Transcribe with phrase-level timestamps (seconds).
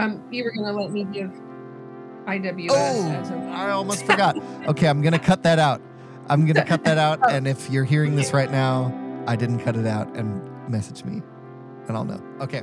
[0.00, 1.30] Um, you were gonna let me give
[2.26, 4.34] IWS Oh, a I almost forgot.
[4.66, 5.82] Okay, I'm gonna cut that out.
[6.30, 7.30] I'm gonna cut that out.
[7.30, 8.94] And if you're hearing this right now,
[9.26, 10.08] I didn't cut it out.
[10.16, 10.40] And
[10.70, 11.20] message me,
[11.86, 12.18] and I'll know.
[12.40, 12.62] Okay.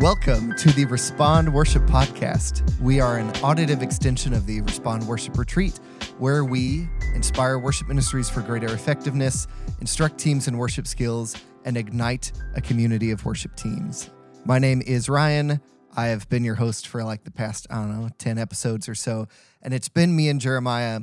[0.00, 2.68] Welcome to the Respond Worship Podcast.
[2.80, 5.78] We are an auditive extension of the Respond Worship Retreat,
[6.18, 9.48] where we inspire worship ministries for greater effectiveness,
[9.80, 11.34] instruct teams in worship skills,
[11.64, 14.10] and ignite a community of worship teams.
[14.44, 15.60] My name is Ryan.
[15.96, 18.94] I have been your host for like the past, I don't know, 10 episodes or
[18.94, 19.28] so.
[19.62, 21.00] And it's been me and Jeremiah,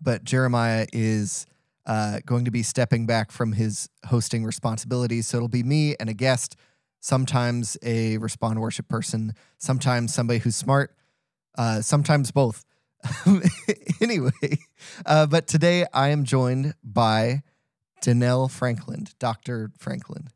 [0.00, 1.46] but Jeremiah is
[1.86, 5.26] uh, going to be stepping back from his hosting responsibilities.
[5.26, 6.54] So it'll be me and a guest
[7.00, 10.94] sometimes a respond worship person, sometimes somebody who's smart,
[11.56, 12.66] uh, sometimes both.
[14.00, 14.58] anyway,
[15.06, 17.42] uh, but today I am joined by
[18.02, 19.70] Danelle Franklin, Dr.
[19.78, 20.28] Franklin.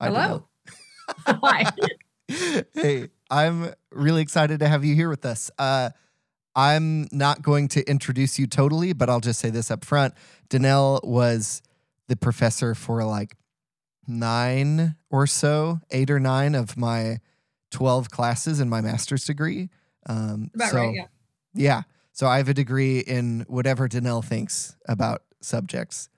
[0.00, 0.48] Hi, hello.
[1.26, 1.70] Hi.
[2.74, 5.50] Hey, I'm really excited to have you here with us.
[5.58, 5.90] Uh,
[6.54, 10.14] I'm not going to introduce you totally, but I'll just say this up front.
[10.50, 11.62] Danelle was
[12.08, 13.36] the professor for like
[14.06, 17.18] nine or so, eight or nine of my
[17.70, 19.70] 12 classes in my master's degree.
[20.06, 21.06] Um, About so, right, yeah.
[21.54, 21.82] yeah.
[22.12, 26.08] So I have a degree in whatever Danelle thinks about subjects.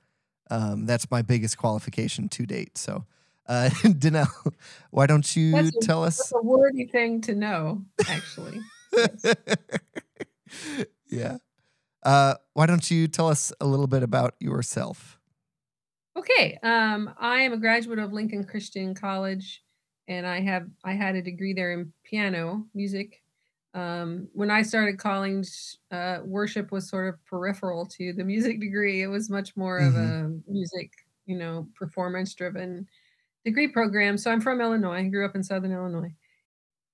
[0.50, 2.76] Um, that's my biggest qualification to date.
[2.78, 3.04] So,
[3.46, 4.52] uh, Danelle,
[4.90, 6.18] why don't you That's a- tell us?
[6.18, 8.60] That's a worthy thing to know, actually.
[8.96, 9.34] Yes.
[11.10, 11.36] yeah.
[12.02, 15.18] Uh, why don't you tell us a little bit about yourself?
[16.16, 16.58] Okay.
[16.62, 19.62] Um, I am a graduate of Lincoln Christian College,
[20.06, 23.22] and I have I had a degree there in piano music.
[23.74, 29.02] Um, when I started college, uh, worship was sort of peripheral to the music degree.
[29.02, 30.92] It was much more of a music,
[31.26, 32.86] you know, performance driven
[33.44, 34.16] degree program.
[34.16, 34.98] So I'm from Illinois.
[34.98, 36.14] I grew up in Southern Illinois.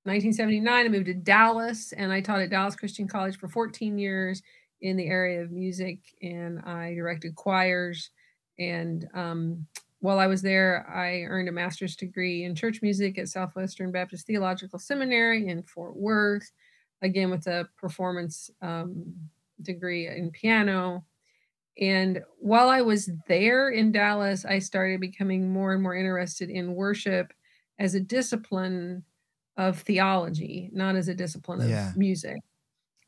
[0.04, 4.42] 1979, I moved to Dallas, and I taught at Dallas Christian College for 14 years
[4.80, 8.10] in the area of music, and I directed choirs.
[8.58, 9.66] And um,
[10.00, 14.26] while I was there, I earned a master's degree in church music at Southwestern Baptist
[14.26, 16.50] Theological Seminary in Fort Worth,
[17.02, 19.30] again with a performance um,
[19.62, 21.04] degree in piano.
[21.80, 26.74] And while I was there in Dallas, I started becoming more and more interested in
[26.74, 27.32] worship
[27.78, 29.04] as a discipline
[29.56, 31.92] of theology, not as a discipline of Yeah.
[31.94, 32.38] music.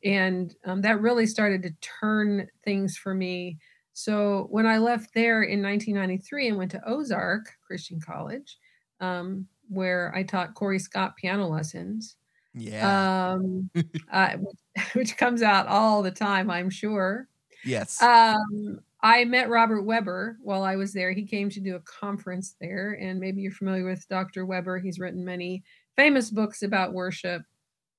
[0.05, 3.59] And um, that really started to turn things for me.
[3.93, 8.59] So when I left there in 1993 and went to Ozark Christian College,
[9.01, 12.17] um, where I taught Corey Scott piano lessons,
[12.55, 13.33] Yeah.
[13.33, 13.71] um,
[14.13, 14.37] uh,
[14.95, 17.29] which comes out all the time, I'm sure.
[17.65, 18.03] yes.
[18.03, 21.11] Um, I met Robert Webber while I was there.
[21.13, 24.47] He came to do a conference there, and maybe you're familiar with Dr.
[24.47, 24.79] Webber.
[24.79, 25.65] He's written many
[25.97, 27.43] famous books about worship.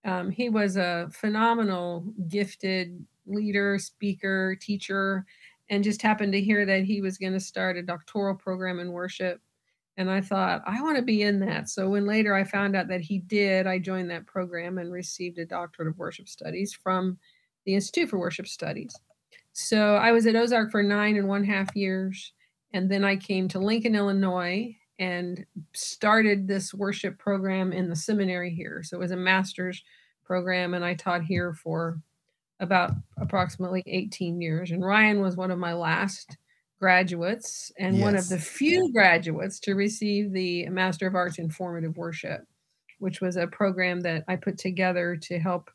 [0.06, 5.26] Um, he was a phenomenal, gifted leader, speaker, teacher,
[5.70, 8.92] and just happened to hear that he was going to start a doctoral program in
[8.92, 9.42] worship.
[9.98, 11.70] And I thought, I want to be in that.
[11.70, 15.38] So when later I found out that he did, I joined that program and received
[15.38, 17.18] a doctorate of worship studies from
[17.66, 18.96] the Institute for Worship Studies.
[19.54, 22.34] So I was at Ozark for nine and one half years.
[22.74, 28.50] And then I came to Lincoln, Illinois, and started this worship program in the seminary
[28.50, 28.82] here.
[28.84, 29.84] So it was a master's
[30.24, 32.02] program, and I taught here for
[32.60, 34.72] about approximately 18 years.
[34.72, 36.38] And Ryan was one of my last
[36.80, 41.96] graduates and one of the few graduates to receive the Master of Arts in Formative
[41.98, 42.42] Worship,
[43.00, 45.72] which was a program that I put together to help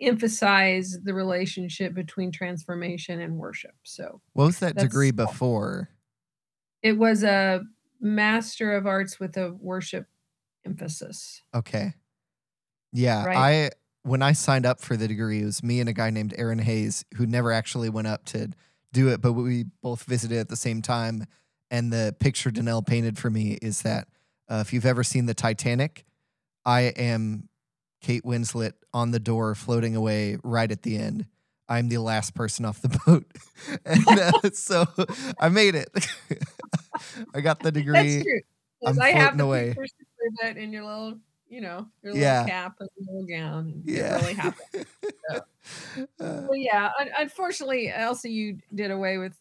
[0.00, 3.74] emphasize the relationship between transformation and worship.
[3.84, 5.90] So what was that degree before?
[6.82, 7.62] it was a
[8.00, 10.06] Master of Arts with a worship
[10.66, 11.42] emphasis.
[11.54, 11.94] Okay.
[12.92, 13.36] Yeah, Right.
[13.36, 13.70] I
[14.04, 16.58] when I signed up for the degree, it was me and a guy named Aaron
[16.58, 18.50] Hayes who never actually went up to
[18.92, 21.24] do it, but we both visited at the same time.
[21.70, 24.08] And the picture Danelle painted for me is that
[24.50, 26.04] uh, if you've ever seen the Titanic,
[26.64, 27.48] I am
[28.02, 31.26] Kate Winslet on the door floating away right at the end.
[31.68, 33.24] I'm the last person off the boat.
[33.86, 34.84] and uh, so
[35.40, 35.88] I made it.
[37.34, 38.16] I got the degree.
[38.16, 38.40] That's true.
[38.84, 39.68] I'm I have the away.
[39.68, 41.18] pictures to prove it in your little,
[41.52, 42.40] you know, your Yeah.
[42.40, 43.82] little cap and little gown.
[43.84, 44.16] Yeah.
[44.16, 44.86] It really happened.
[46.18, 46.90] Uh, Well, yeah.
[46.98, 49.36] un- Unfortunately, LCU did away with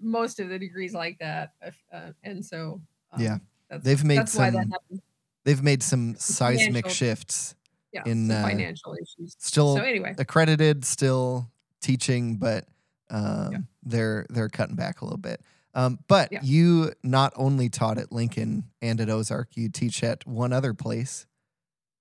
[0.00, 1.52] most of the degrees like that,
[1.92, 2.80] uh, and so
[3.12, 3.38] um, Yeah.
[3.68, 5.02] that's, They've made that's why that some- happened.
[5.44, 7.54] they've made some seismic shifts.
[7.92, 9.34] Yeah, in, uh, financial issues.
[9.38, 11.50] Still So anyway, accredited, still
[11.80, 12.66] teaching, but
[13.10, 13.58] Um, yeah.
[13.82, 15.40] They're they're cutting back a little bit.
[15.74, 16.40] Um, but yeah.
[16.42, 21.26] you not only taught at Lincoln and at Ozark, you teach at one other place.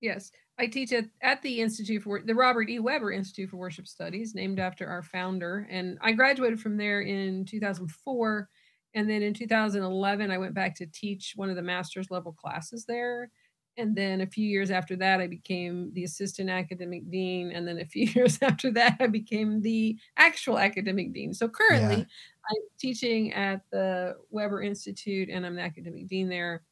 [0.01, 2.79] Yes, I teach at, at the Institute for the Robert E.
[2.79, 5.67] Webber Institute for Worship Studies, named after our founder.
[5.69, 8.49] And I graduated from there in 2004.
[8.95, 12.85] And then in 2011, I went back to teach one of the master's level classes
[12.85, 13.29] there.
[13.77, 17.51] And then a few years after that, I became the assistant academic dean.
[17.51, 21.33] And then a few years after that, I became the actual academic dean.
[21.33, 22.03] So currently, yeah.
[22.49, 26.63] I'm teaching at the Webber Institute and I'm the academic dean there.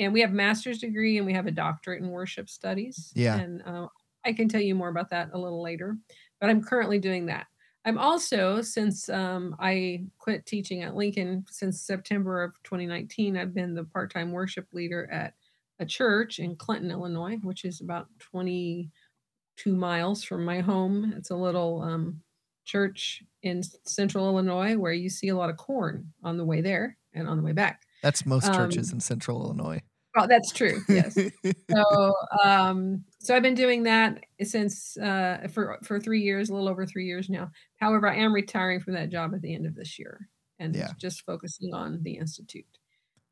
[0.00, 3.12] And we have master's degree and we have a doctorate in worship studies.
[3.14, 3.38] Yeah.
[3.38, 3.86] And uh,
[4.24, 5.96] I can tell you more about that a little later.
[6.40, 7.46] But I'm currently doing that.
[7.84, 13.74] I'm also, since um, I quit teaching at Lincoln since September of 2019, I've been
[13.74, 15.34] the part time worship leader at
[15.78, 21.14] a church in Clinton, Illinois, which is about 22 miles from my home.
[21.16, 22.20] It's a little um,
[22.64, 26.98] church in central Illinois where you see a lot of corn on the way there
[27.14, 27.82] and on the way back.
[28.02, 29.82] That's most churches um, in central Illinois.
[30.16, 30.80] Oh, that's true.
[30.88, 31.16] Yes.
[31.70, 36.68] so, um, so I've been doing that since uh, for for three years, a little
[36.68, 37.50] over three years now.
[37.76, 40.28] However, I am retiring from that job at the end of this year
[40.58, 40.90] and yeah.
[40.98, 42.66] just focusing on the institute.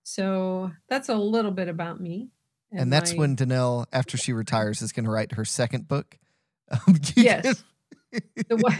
[0.02, 2.30] So that's a little bit about me.
[2.70, 5.88] And, and that's my, when Danelle, after she retires, is going to write her second
[5.88, 6.18] book.
[7.16, 7.62] yes.
[8.12, 8.78] the one,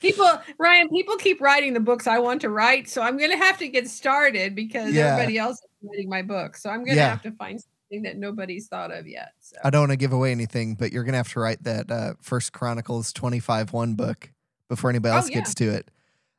[0.00, 3.36] people, Ryan, people keep writing the books I want to write, so I'm going to
[3.36, 5.12] have to get started because yeah.
[5.12, 6.56] everybody else writing my book.
[6.56, 7.10] So I'm going to yeah.
[7.10, 9.32] have to find something that nobody's thought of yet.
[9.40, 9.56] So.
[9.64, 11.90] I don't want to give away anything, but you're going to have to write that
[11.90, 14.32] uh, First Chronicles 25 1 book
[14.68, 15.34] before anybody oh, else oh, yeah.
[15.36, 15.90] gets to it.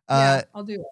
[0.07, 0.85] Uh, I'll do it.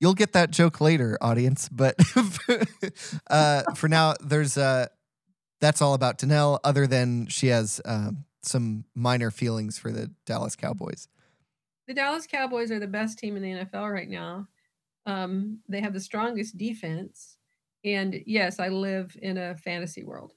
[0.00, 1.68] You'll get that joke later, audience.
[1.70, 1.96] But
[3.30, 4.86] uh, for now, there's uh,
[5.60, 10.56] that's all about Danelle, other than she has um, some minor feelings for the Dallas
[10.56, 11.08] Cowboys.
[11.86, 14.48] The Dallas Cowboys are the best team in the NFL right now.
[15.06, 17.35] Um, they have the strongest defense.
[17.84, 20.32] And yes, I live in a fantasy world,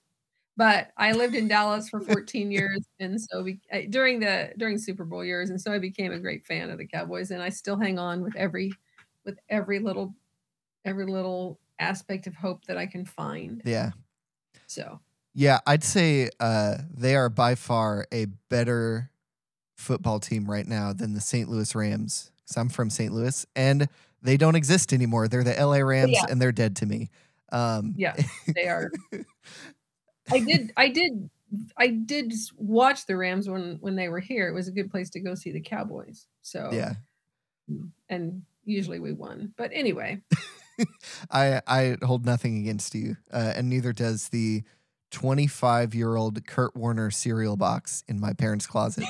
[0.57, 3.59] but I lived in Dallas for 14 years, and so we,
[3.89, 6.87] during the during Super Bowl years, and so I became a great fan of the
[6.87, 8.71] Cowboys, and I still hang on with every
[9.25, 10.13] with every little
[10.85, 13.61] every little aspect of hope that I can find.
[13.65, 13.91] Yeah.
[14.67, 14.99] So
[15.33, 19.11] yeah, I'd say uh, they are by far a better
[19.77, 21.49] football team right now than the St.
[21.49, 22.31] Louis Rams.
[22.43, 23.13] Because I'm from St.
[23.13, 23.87] Louis, and
[24.21, 25.27] they don't exist anymore.
[25.27, 26.25] They're the LA Rams, yeah.
[26.29, 27.09] and they're dead to me.
[27.51, 28.15] Um, yeah,
[28.55, 28.91] they are.
[30.31, 30.73] I did.
[30.77, 31.29] I did.
[31.77, 34.47] I did watch the Rams when when they were here.
[34.47, 36.27] It was a good place to go see the Cowboys.
[36.41, 36.93] So yeah,
[37.71, 39.53] mm, and usually we won.
[39.57, 40.21] But anyway,
[41.31, 44.63] I I hold nothing against you, uh, and neither does the
[45.11, 49.05] 25 year old Kurt Warner cereal box in my parents' closet.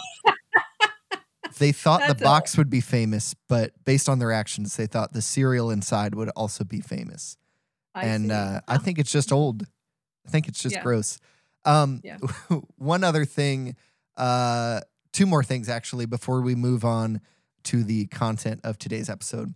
[1.59, 5.13] they thought That's the box would be famous, but based on their actions, they thought
[5.13, 7.37] the cereal inside would also be famous.
[7.99, 9.63] I and uh, I think it's just old.
[10.25, 10.83] I think it's just yeah.
[10.83, 11.19] gross.
[11.65, 12.17] Um, yeah.
[12.77, 13.75] one other thing,
[14.17, 14.81] uh,
[15.11, 17.21] two more things actually, before we move on
[17.63, 19.53] to the content of today's episode.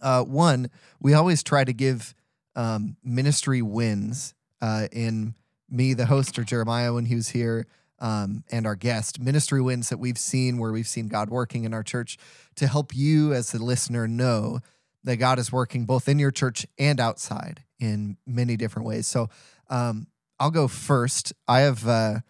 [0.00, 0.70] Uh, one,
[1.00, 2.14] we always try to give
[2.56, 5.34] um, ministry wins uh, in
[5.68, 7.66] me, the host, or Jeremiah when he was here,
[7.98, 11.72] um, and our guest, ministry wins that we've seen where we've seen God working in
[11.72, 12.18] our church
[12.56, 14.60] to help you as the listener know
[15.04, 19.08] that God is working both in your church and outside in many different ways.
[19.08, 19.28] So
[19.68, 20.06] um,
[20.38, 21.32] I'll go first.
[21.48, 22.20] I have uh,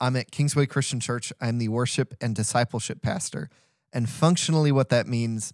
[0.00, 1.30] I'm at Kingsway Christian Church.
[1.42, 3.50] I'm the worship and discipleship pastor,
[3.92, 5.52] and functionally, what that means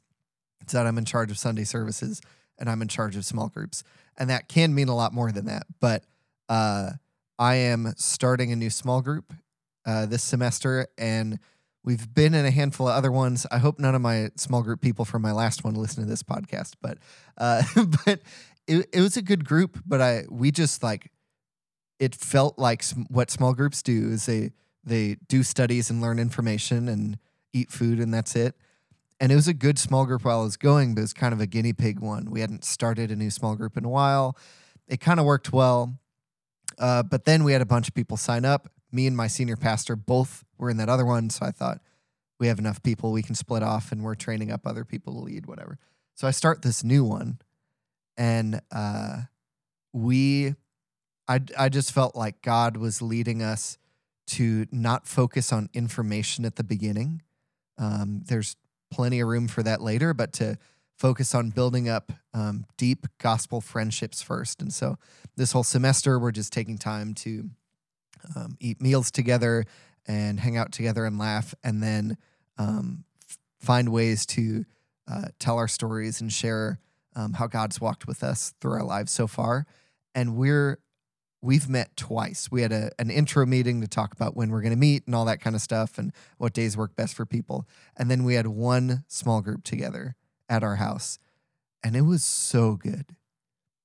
[0.64, 2.22] is that I'm in charge of Sunday services
[2.56, 3.82] and I'm in charge of small groups,
[4.16, 5.64] and that can mean a lot more than that.
[5.80, 6.04] But
[6.48, 6.92] uh,
[7.36, 9.32] I am starting a new small group
[9.84, 11.40] uh, this semester, and
[11.82, 13.46] we've been in a handful of other ones.
[13.50, 16.22] I hope none of my small group people from my last one listen to this
[16.22, 16.98] podcast, but
[17.36, 17.62] uh,
[18.06, 18.20] but
[18.66, 19.78] it, it was a good group.
[19.86, 21.10] But I we just like
[21.98, 24.52] it felt like sm- what small groups do is they
[24.84, 27.18] they do studies and learn information and
[27.52, 28.56] eat food and that's it.
[29.20, 31.32] And it was a good small group while I was going, but it was kind
[31.32, 32.30] of a guinea pig one.
[32.30, 34.36] We hadn't started a new small group in a while.
[34.88, 35.98] It kind of worked well.
[36.78, 38.68] Uh, but then we had a bunch of people sign up.
[38.90, 41.30] Me and my senior pastor both were in that other one.
[41.30, 41.78] So I thought
[42.40, 45.20] we have enough people, we can split off and we're training up other people to
[45.20, 45.78] lead, whatever.
[46.14, 47.38] So I start this new one
[48.16, 49.22] and uh,
[49.92, 50.54] we,
[51.28, 53.78] I, I just felt like God was leading us
[54.26, 57.22] to not focus on information at the beginning.
[57.78, 58.56] Um, there's
[58.90, 60.56] plenty of room for that later, but to
[60.96, 64.62] focus on building up um, deep gospel friendships first.
[64.62, 64.96] And so
[65.36, 67.50] this whole semester, we're just taking time to
[68.36, 69.64] um, eat meals together
[70.06, 72.16] and hang out together and laugh, and then
[72.58, 74.64] um, f- find ways to
[75.10, 76.78] uh, tell our stories and share
[77.14, 79.66] um, how God's walked with us through our lives so far.
[80.14, 80.78] And we're
[81.44, 82.50] we've met twice.
[82.50, 85.14] We had a, an intro meeting to talk about when we're going to meet and
[85.14, 87.68] all that kind of stuff and what days work best for people.
[87.98, 90.16] And then we had one small group together
[90.48, 91.18] at our house,
[91.82, 93.14] and it was so good.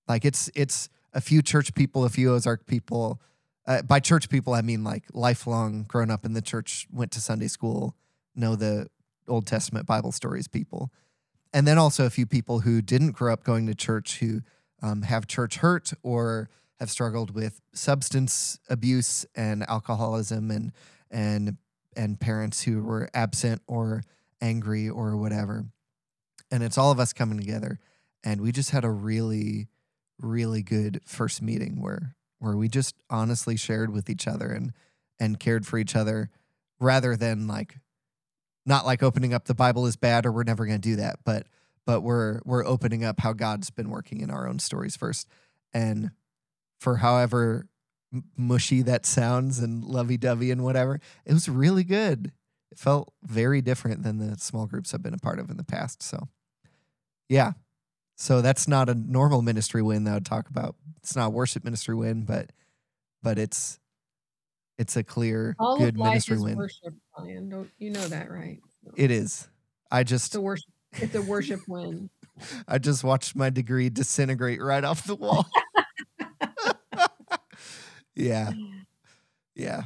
[0.07, 3.21] Like it's it's a few church people, a few Ozark people.
[3.67, 7.21] Uh, by church people, I mean like lifelong, grown up in the church, went to
[7.21, 7.95] Sunday school,
[8.35, 8.87] know the
[9.27, 10.91] Old Testament Bible stories people.
[11.53, 14.41] And then also a few people who didn't grow up going to church who
[14.81, 20.71] um, have church hurt or have struggled with substance abuse and alcoholism and
[21.11, 21.57] and
[21.95, 24.03] and parents who were absent or
[24.41, 25.65] angry or whatever.
[26.51, 27.79] And it's all of us coming together
[28.23, 29.67] and we just had a really
[30.21, 34.73] really good first meeting where where we just honestly shared with each other and
[35.19, 36.29] and cared for each other
[36.79, 37.77] rather than like
[38.65, 41.17] not like opening up the bible is bad or we're never going to do that
[41.23, 41.47] but
[41.85, 45.27] but we're we're opening up how god's been working in our own stories first.
[45.73, 46.11] And
[46.79, 47.67] for however
[48.37, 52.31] mushy that sounds and lovey-dovey and whatever it was really good.
[52.71, 55.63] It felt very different than the small groups i've been a part of in the
[55.63, 56.27] past so
[57.29, 57.53] yeah.
[58.17, 60.75] So that's not a normal ministry win that I would talk about.
[60.97, 62.51] It's not a worship ministry win, but
[63.23, 63.79] but it's
[64.79, 66.57] it's a clear All good of life ministry is win.
[66.57, 67.49] worship, Brian.
[67.49, 68.59] Don't you know that, right?
[68.95, 69.47] It is.
[69.91, 70.71] I It's just a worship.
[70.93, 72.09] It's a worship win.
[72.67, 75.45] I just watched my degree disintegrate right off the wall.
[78.15, 78.51] yeah.
[79.53, 79.83] Yeah.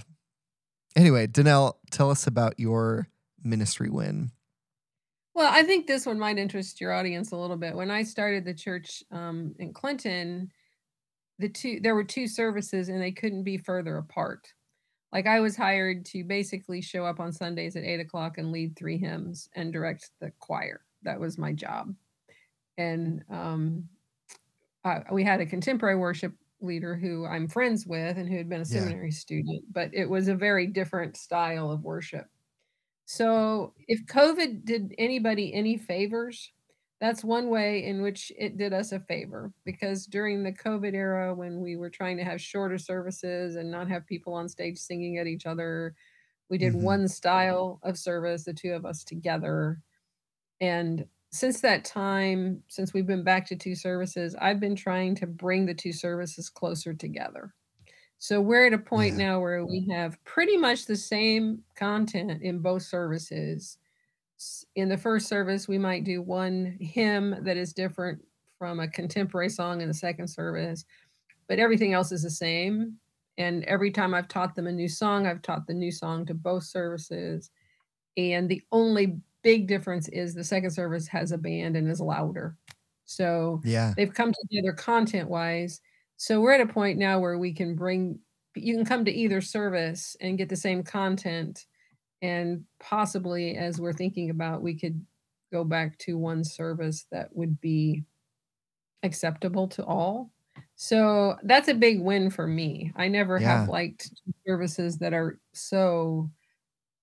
[0.95, 3.07] Anyway, Danelle, tell us about your
[3.43, 4.29] ministry win.
[5.33, 7.75] Well, I think this one might interest your audience a little bit.
[7.75, 10.51] When I started the church um, in Clinton,
[11.39, 14.53] the two there were two services and they couldn't be further apart.
[15.13, 18.75] Like I was hired to basically show up on Sundays at eight o'clock and lead
[18.75, 20.85] three hymns and direct the choir.
[21.03, 21.95] That was my job.
[22.77, 23.89] And um,
[24.85, 28.61] uh, we had a contemporary worship leader who I'm friends with and who had been
[28.61, 28.91] a Yeah.
[28.91, 32.27] seminary student, but it was a very different style of worship.
[33.05, 36.51] So, if COVID did anybody any favors,
[37.03, 41.35] that's one way in which it did us a favor because during the COVID era,
[41.35, 45.19] when we were trying to have shorter services and not have people on stage singing
[45.19, 45.95] at each other,
[46.49, 46.77] we did Mhm.
[46.77, 49.81] one style of service, the two of us together.
[50.61, 55.27] And since that time, since we've been back to two services, I've been trying to
[55.27, 57.53] bring the two services closer together.
[58.19, 59.17] So we're at a point Yeah.
[59.17, 63.77] now where we have pretty much the same content in both services.
[64.75, 68.21] In the first service, we might do one hymn that is different
[68.57, 70.85] from a contemporary song in the second service,
[71.47, 72.99] but everything else is the same.
[73.37, 76.33] And every time I've taught them a new song, I've taught the new song to
[76.33, 77.51] both services.
[78.17, 82.57] And the only big difference is the second service has a band and is louder.
[83.05, 83.93] So Yeah.
[83.97, 85.81] they've come together content wise.
[86.17, 88.19] So we're at a point now where we can bring,
[88.55, 91.65] you can come to either service and get the same content.
[92.23, 95.05] And possibly, as we're thinking about, we could
[95.53, 98.05] go back to one service that would be
[99.03, 100.31] acceptable to all.
[100.75, 102.91] So that's a big win for me.
[102.95, 103.39] I never Yeah.
[103.39, 104.11] have liked
[104.47, 106.31] services that are so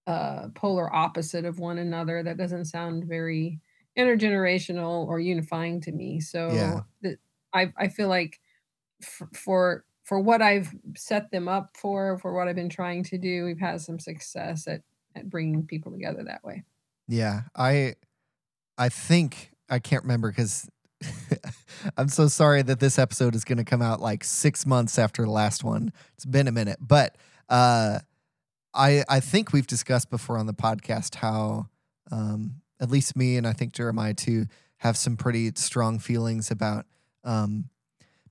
[0.06, 2.22] uh, polar opposite of one another.
[2.22, 3.60] That doesn't sound very
[3.98, 6.20] intergenerational or unifying to me.
[6.48, 6.74] Yeah.
[6.74, 7.18] So the,
[7.54, 8.40] I I feel like
[9.02, 13.18] f- for for what I've set them up for, for what I've been trying to
[13.18, 14.82] do, we've had some success at
[15.14, 16.64] at bringing people together that way.
[17.08, 17.42] Yeah.
[17.56, 17.94] I
[18.78, 20.68] I think I can't remember because
[21.96, 25.24] I'm so sorry that this episode is going to come out like six months after
[25.24, 25.92] the last one.
[26.14, 27.16] It's been a minute, but
[27.48, 28.00] uh,
[28.74, 31.66] I I think we've discussed before on the podcast how
[32.10, 34.46] um, at least me and I think Jeremiah too
[34.78, 36.86] have some pretty strong feelings about
[37.24, 37.68] um,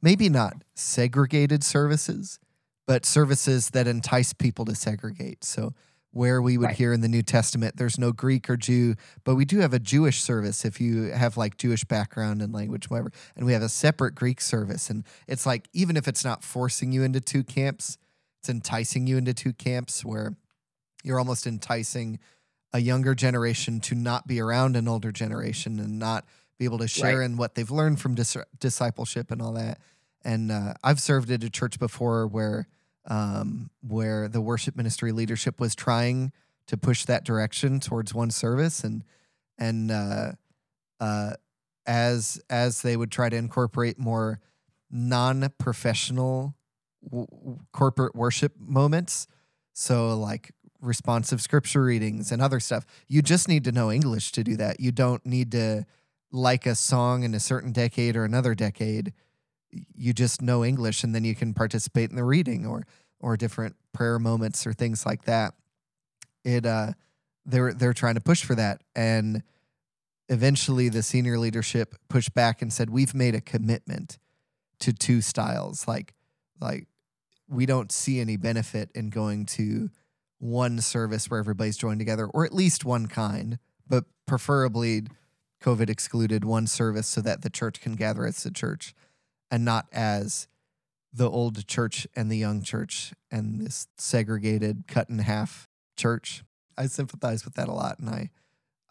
[0.02, 2.40] maybe not segregated services,
[2.88, 5.44] but services that entice people to segregate.
[5.44, 5.74] So
[6.12, 6.76] where we would Right.
[6.76, 9.80] hear in the New Testament, there's no Greek or Jew, but we do have a
[9.80, 13.12] Jewish service if you have like Jewish background and language, whatever.
[13.36, 14.90] And we have a separate Greek service.
[14.90, 17.98] And it's like, even if it's not forcing you into two camps,
[18.40, 20.36] it's enticing you into two camps where
[21.04, 22.18] you're almost enticing
[22.74, 26.26] a younger generation to not be around an older generation and not
[26.58, 27.26] be able to share Right.
[27.26, 29.80] in what they've learned from dis- discipleship and all that.
[30.24, 32.68] And uh, I've served at a church before where
[33.10, 36.32] um, where the worship ministry leadership was trying
[36.68, 39.04] to push that direction towards one service, and
[39.58, 40.32] and uh,
[41.00, 41.34] uh,
[41.86, 44.40] as as they would try to incorporate more
[44.92, 46.56] non-professional
[47.04, 47.28] w-
[47.74, 49.28] corporate worship moments,
[49.74, 50.52] so like
[50.82, 52.86] responsive scripture readings and other stuff.
[53.08, 54.80] You just need to know English to do that.
[54.80, 55.86] You don't need to
[56.32, 59.14] like a song in a certain decade or another decade.
[59.72, 62.86] You just know English and then you can participate in the reading or
[63.20, 65.54] or different prayer moments or things like that.
[66.44, 66.94] It uh
[67.46, 68.82] they're they're trying to push for that.
[68.96, 69.44] And
[70.28, 74.18] eventually the senior leadership pushed back and said we've made a commitment
[74.80, 75.88] to two styles.
[75.88, 76.14] Like
[76.62, 76.88] like
[77.48, 79.90] we don't see any benefit in going to
[80.40, 85.04] one service where everybody's joined together or at least one kind but preferably
[85.62, 88.94] covid excluded one service so that the church can gather as the church
[89.52, 90.48] and not as
[91.12, 96.44] the old church and the young church and this segregated cut in half church
[96.80, 98.30] I sympathize with that a lot, and I,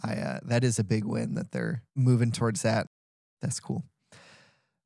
[0.04, 2.88] I uh, that is a big win that they're moving towards that.
[3.40, 3.82] That's cool.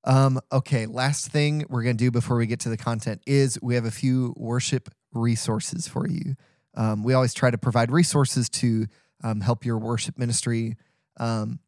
[0.05, 3.75] Um, okay, last thing we're gonna do before we get to the content is we
[3.75, 6.37] have a few worship resources for you.
[6.75, 8.87] Um, we always try to provide resources to
[9.23, 10.77] um, help your worship ministry.
[11.19, 11.59] Um,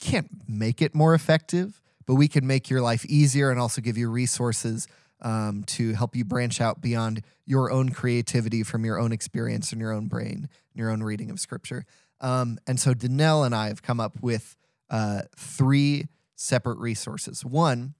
[0.00, 3.98] can't make it more effective, but we can make your life easier and also give
[3.98, 4.86] you resources
[5.20, 9.80] um, to help you branch out beyond your own creativity from your own experience and
[9.80, 11.84] your own brain and your own reading of scripture.
[12.20, 14.56] Um, and so Danelle and I have come up with
[14.90, 17.44] uh, three separate resources.
[17.44, 17.94] One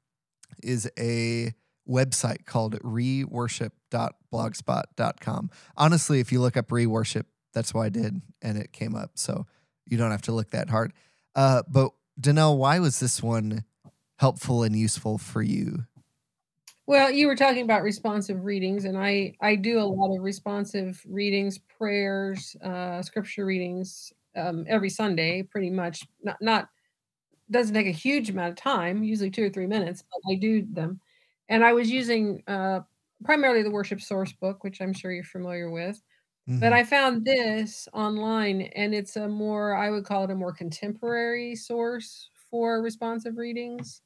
[0.62, 1.52] is a
[1.88, 5.50] website called reworship.blogspot.com.
[5.76, 9.10] Honestly, if you look up reworship, that's why I did, and it came up.
[9.14, 9.46] So
[9.86, 10.92] you don't have to look that hard.
[11.34, 13.64] Uh, but Danelle, why was this one
[14.18, 15.84] helpful and useful for you?
[16.86, 21.02] Well, you were talking about responsive readings, and I I do a lot of responsive
[21.08, 26.06] readings, prayers, uh, scripture readings um, every Sunday, pretty much.
[26.22, 26.68] Not not
[27.50, 30.66] doesn't take a huge amount of time, usually two or three minutes, but I do
[30.70, 31.00] them.
[31.48, 32.80] And I was using uh,
[33.24, 36.02] primarily the Worship Source Book, which I'm sure you're familiar with.
[36.48, 36.60] Mm-hmm.
[36.60, 40.52] But I found this online, and it's a more I would call it a more
[40.52, 44.02] contemporary source for responsive readings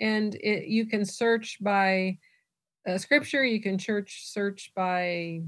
[0.00, 2.16] and it, you can search by
[2.88, 5.40] uh, scripture you can church search by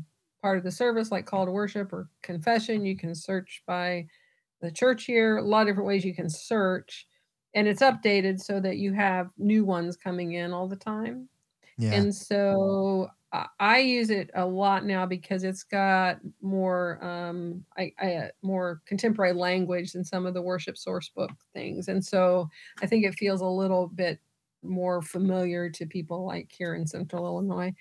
[0.43, 4.07] part of the service like call to worship or confession you can search by
[4.61, 7.07] the church year a lot of different ways you can search
[7.55, 11.29] and it's updated so that you have new ones coming in all the time
[11.77, 11.93] yeah.
[11.93, 13.09] and so
[13.61, 18.81] I use it a lot now because it's got more um, I, I, uh, more
[18.87, 22.49] contemporary language than some of the worship source book things, and so
[22.81, 24.19] I think it feels a little bit
[24.62, 27.73] more familiar to people like here in central Illinois.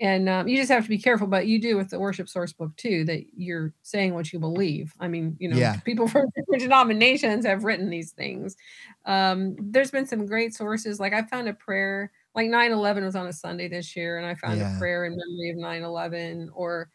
[0.00, 2.54] And um, you just have to be careful, but you do with the worship source
[2.54, 4.94] book too, that you're saying what you believe.
[4.98, 5.76] I mean, you know, yeah.
[5.84, 8.56] people from different denominations have written these things.
[9.04, 11.00] Um, there's been some great sources.
[11.00, 14.26] Like I found a prayer, like 9 11 was on a Sunday this year, and
[14.26, 14.74] I found yeah.
[14.74, 16.88] a prayer in memory of 9 11 or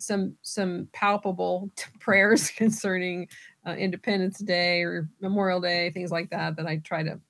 [0.00, 3.28] some some palpable t- prayers concerning
[3.66, 7.20] uh, Independence Day or Memorial Day, things like that, that I try to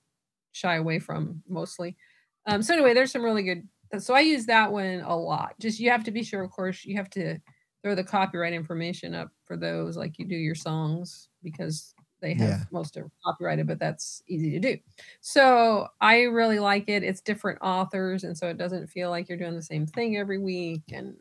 [0.58, 1.96] shy away from mostly.
[2.46, 3.68] Um, so anyway, there's some really good.
[3.98, 5.54] So I use that one a lot.
[5.60, 7.38] Just you have to be sure, of course, you have to
[7.82, 12.48] throw the copyright information up for those, like you do your songs, because they have
[12.48, 12.64] yeah.
[12.72, 14.76] most of copyrighted, but that's easy to do.
[15.20, 17.04] So I really like it.
[17.04, 20.38] It's different authors, and so it doesn't feel like you're doing the same thing every
[20.38, 20.82] week.
[20.92, 21.14] And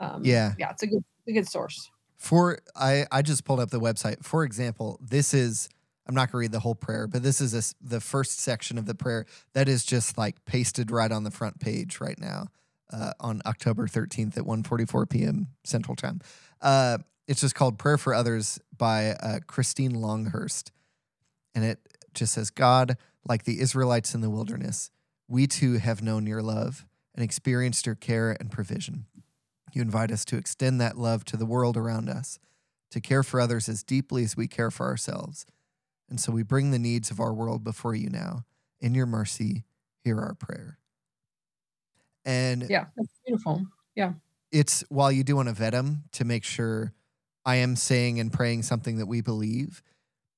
[0.00, 1.90] um, yeah, yeah, it's a good, a good source.
[2.16, 4.24] For I, I just pulled up the website.
[4.24, 5.68] For example, this is
[6.06, 8.76] I'm not going to read the whole prayer, but this is a, the first section
[8.76, 12.48] of the prayer that is just like pasted right on the front page right now
[12.92, 15.48] uh, on October 13th at 1:44 p.m.
[15.64, 16.20] Central Time.
[16.60, 20.72] Uh, it's just called "Prayer for Others" by uh, Christine Longhurst,
[21.54, 21.78] and it
[22.12, 24.90] just says, "God, like the Israelites in the wilderness,
[25.26, 29.06] we too have known your love and experienced your care and provision.
[29.72, 32.38] You invite us to extend that love to the world around us,
[32.90, 35.46] to care for others as deeply as we care for ourselves."
[36.08, 38.44] And so we bring the needs of our world before you now.
[38.80, 39.64] In your mercy,
[40.02, 40.78] hear our prayer.
[42.24, 43.66] And yeah, that's beautiful.
[43.94, 44.14] Yeah.
[44.52, 46.92] It's while you do want to vet them to make sure
[47.44, 49.82] I am saying and praying something that we believe,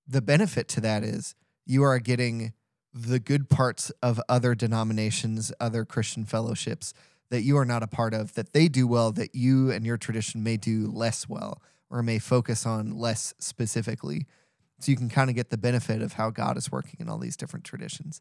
[0.07, 2.53] the benefit to that is you are getting
[2.95, 6.95] the good parts of other denominations, other Christian fellowships
[7.29, 9.97] that you are not a part of, that they do well, that you and your
[9.97, 14.27] tradition may do less well or may focus on less specifically
[14.79, 17.19] so you can kind of get the benefit of how God is working in all
[17.19, 18.21] these different traditions.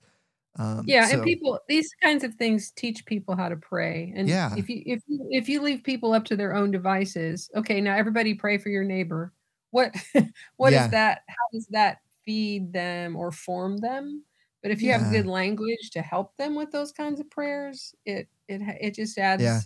[0.58, 4.14] Um, yeah, so, and people these kinds of things teach people how to pray.
[4.16, 4.54] And yeah.
[4.56, 7.96] if you if you if you leave people up to their own devices, okay, now
[7.96, 9.34] everybody pray for your neighbor.
[9.72, 9.94] What
[10.56, 10.86] what yeah.
[10.86, 11.24] is that?
[11.28, 14.24] How does that feed them or form them?
[14.62, 15.00] But if you yeah.
[15.00, 19.18] have good language to help them with those kinds of prayers, it it it just
[19.18, 19.60] adds yeah.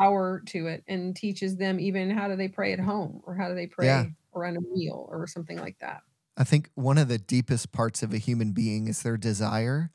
[0.00, 3.48] power to it and teaches them even how do they pray at home or how
[3.48, 6.00] do they pray around a meal or something like that.
[6.36, 9.90] I think one of the deepest parts of a human being is their desire.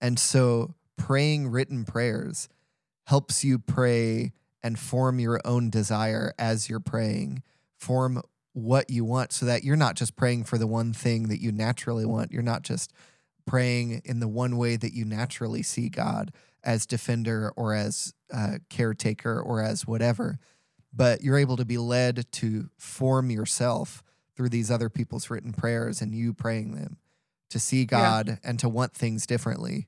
[0.00, 2.48] And so praying written prayers
[3.06, 7.42] helps you pray and form your own desire as you're praying,
[7.76, 8.22] form
[8.54, 11.52] what you want so that you're not just praying for the one thing that you
[11.52, 12.32] naturally want.
[12.32, 12.92] You're not just
[13.46, 18.58] praying in the one way that you naturally see God as defender or as uh,
[18.70, 20.38] caretaker or as whatever,
[20.94, 24.02] but you're able to be led to form yourself
[24.36, 26.98] through these other people's written prayers and you praying them
[27.50, 29.86] to see God and to want things differently.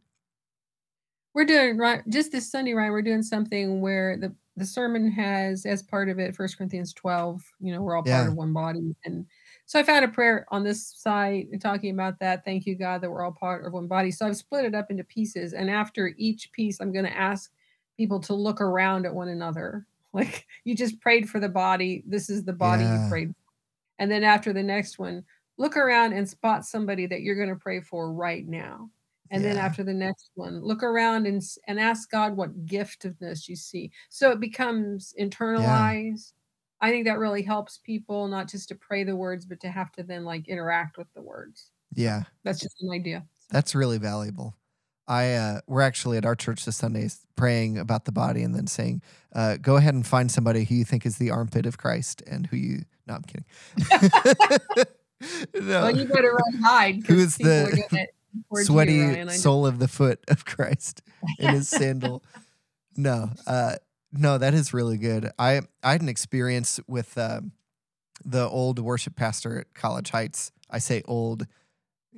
[1.34, 2.90] We're doing right just this Sunday, right?
[2.90, 7.42] We're doing something where the the sermon has as part of it First Corinthians 12.
[7.60, 9.26] You know, we're all part of one body, and
[9.66, 12.42] so I found a prayer on this site talking about that.
[12.46, 14.10] Thank you, God, that we're all part of one body.
[14.10, 17.52] So I've split it up into pieces, and after each piece, I'm going to ask
[17.98, 19.86] people to look around at one another.
[20.14, 22.02] Like you just prayed for the body.
[22.06, 23.04] This is the body Yeah.
[23.04, 23.34] you prayed,
[23.98, 25.24] and then after the next one,
[25.58, 28.90] look around and spot somebody that you're going to pray for right now.
[29.30, 33.56] And then after the next one, look around and and ask God what giftedness you
[33.56, 33.90] see.
[34.08, 36.32] So it becomes internalized.
[36.80, 39.90] I think that really helps people not just to pray the words, but to have
[39.92, 41.70] to then like interact with the words.
[41.94, 42.22] Yeah.
[42.44, 43.24] That's just an idea.
[43.50, 44.54] That's really valuable.
[45.08, 48.66] I uh, we're actually at our church this Sunday praying about the body and then
[48.66, 49.02] saying,
[49.34, 52.46] uh, "Go ahead and find somebody who you think is the armpit of Christ and
[52.46, 53.44] who you." No, I'm kidding.
[55.54, 57.04] no, Well, you better run hide.
[57.04, 61.02] 'cause Who's the gonna you, sweaty Ryan, sole of the foot of Christ
[61.38, 62.22] in his sandal.
[62.96, 63.76] No, uh,
[64.12, 65.30] no, that is really good.
[65.38, 67.52] I I had an experience with um,
[68.24, 70.52] the old worship pastor at College Heights.
[70.70, 71.46] I say old.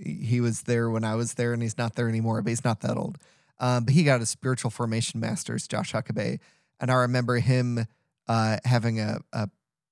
[0.01, 2.43] He was there when I was there, and he's not there anymore.
[2.43, 3.19] But he's not that old.
[3.61, 6.39] Um, but he got a spiritual formation master's, Josh Huckabee,
[6.79, 7.87] and I remember him
[8.29, 9.49] uh, having a, a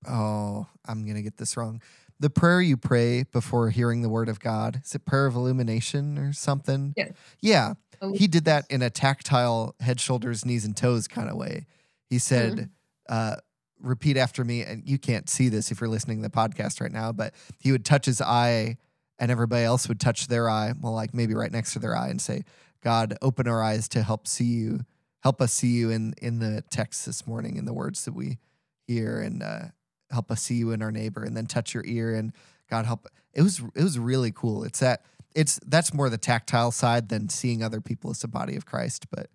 [0.09, 1.81] oh, I'm gonna get this wrong.
[2.19, 6.16] The prayer you pray before hearing the word of God is it prayer of illumination
[6.16, 6.95] or something?
[6.97, 7.12] Yes.
[7.42, 11.37] Yeah, Oh, he did that in a tactile head, shoulders, knees, and toes kind of
[11.37, 11.66] way.
[12.09, 12.71] He said,
[13.09, 13.37] uh,
[13.81, 14.62] repeat after me.
[14.62, 17.73] And you can't see this if you're listening to the podcast right now, but he
[17.73, 18.77] would touch his eye
[19.18, 20.72] and everybody else would touch their eye.
[20.79, 22.44] Well, like maybe right next to their eye and say,
[22.83, 24.81] God, open our eyes to help see you.
[25.20, 28.38] Help us see you in, in the text this morning, in the words that we
[28.87, 29.64] hear, and uh,
[30.11, 32.33] help us see you in our neighbor, and then touch your ear and
[32.68, 33.09] God help.
[33.33, 34.64] It was it was really cool.
[34.64, 38.57] It's that it's that's more the tactile side than seeing other people as the body
[38.57, 39.07] of Christ.
[39.11, 39.31] But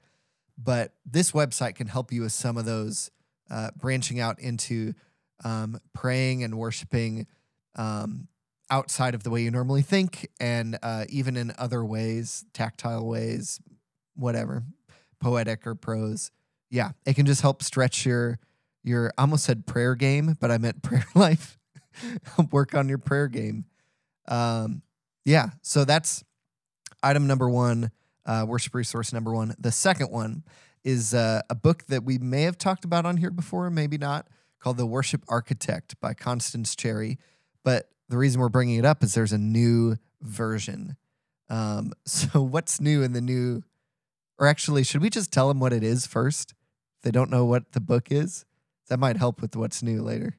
[0.57, 3.11] but this website can help you with some of those
[3.49, 4.93] uh, branching out into
[5.43, 7.27] um, praying and worshiping
[7.75, 8.27] um,
[8.71, 13.59] outside of the way you normally think, and uh, even in other ways, tactile ways,
[14.15, 14.63] whatever,
[15.19, 16.31] poetic or prose.
[16.71, 18.39] Yeah, it can just help stretch your
[18.83, 19.11] your.
[19.17, 21.59] I almost said prayer game, but I meant prayer life.
[22.51, 23.65] Work on your prayer game.
[24.27, 24.81] Um,
[25.25, 26.23] yeah, so that's
[27.03, 27.91] item number one,
[28.25, 29.53] uh, worship resource number one.
[29.59, 30.43] The second one
[30.83, 34.27] is uh, a book that we may have talked about on here before, maybe not,
[34.59, 37.19] called The Worship Architect by Constance Cherry.
[37.63, 40.97] But the reason we're bringing it up is there's a new version.
[41.49, 43.63] Um, so, what's new in the new?
[44.37, 46.53] Or actually, should we just tell them what it is first?
[47.03, 48.45] They don't know what the book is,
[48.89, 50.35] that might help with what's new later.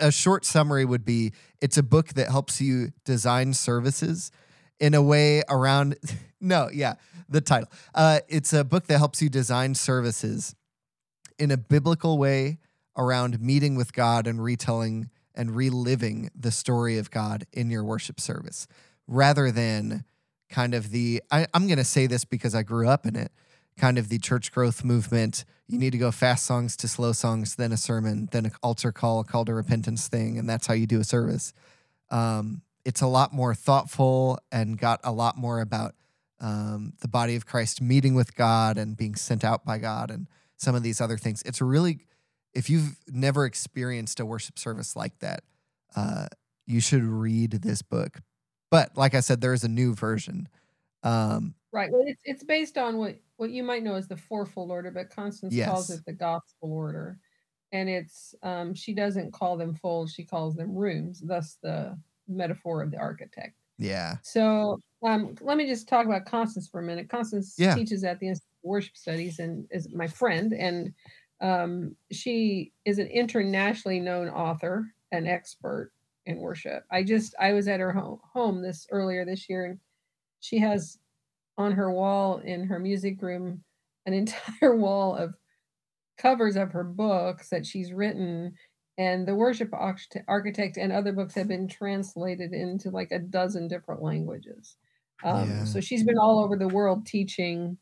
[0.00, 4.30] A short summary would be it's a book that helps you design services
[4.80, 5.96] in a way around
[6.40, 6.94] no yeah
[7.28, 10.54] the title uh, it's a book that helps you design services
[11.38, 12.58] in a biblical way
[12.96, 18.20] around meeting with god and retelling and reliving the story of god in your worship
[18.20, 18.66] service
[19.06, 20.04] rather than
[20.48, 23.32] kind of the I, i'm going to say this because i grew up in it
[23.76, 27.56] kind of the church growth movement you need to go fast songs to slow songs
[27.56, 30.74] then a sermon then an altar call a call to repentance thing and that's how
[30.74, 31.52] you do a service
[32.10, 35.94] um, it's a lot more thoughtful and got a lot more about
[36.40, 40.26] um, the body of Christ meeting with God and being sent out by God and
[40.56, 41.42] some of these other things.
[41.46, 42.00] It's really,
[42.54, 45.44] if you've never experienced a worship service like that,
[45.96, 46.26] uh,
[46.66, 48.20] you should read this book.
[48.70, 50.48] But like I said, there is a new version.
[51.02, 51.90] Um, Right.
[51.90, 55.10] Well, it's it's based on what what you might know as the fourfold order, but
[55.10, 57.18] Constance calls it the gospel order.
[57.72, 62.82] And it's um she doesn't call them folds, she calls them rooms, thus the metaphor
[62.82, 63.56] of the architect.
[63.78, 64.18] yeah.
[64.22, 67.08] So um let me just talk about Constance for a minute.
[67.10, 67.74] Constance Yeah.
[67.74, 70.94] teaches at the Institute of Worship Studies and is my friend and
[71.42, 75.92] um she is an internationally known author and expert
[76.26, 76.84] in worship.
[76.90, 79.78] I just I was at her home, home this earlier this year and
[80.40, 80.98] she has
[81.58, 83.62] on her wall in her music room
[84.06, 85.34] an entire wall of
[86.18, 88.54] covers of her books that she's written
[88.98, 89.70] and the worship
[90.28, 94.76] architect and other books have been translated into like a dozen different languages
[95.24, 95.64] um, yeah.
[95.64, 97.76] so she's been all over the world teaching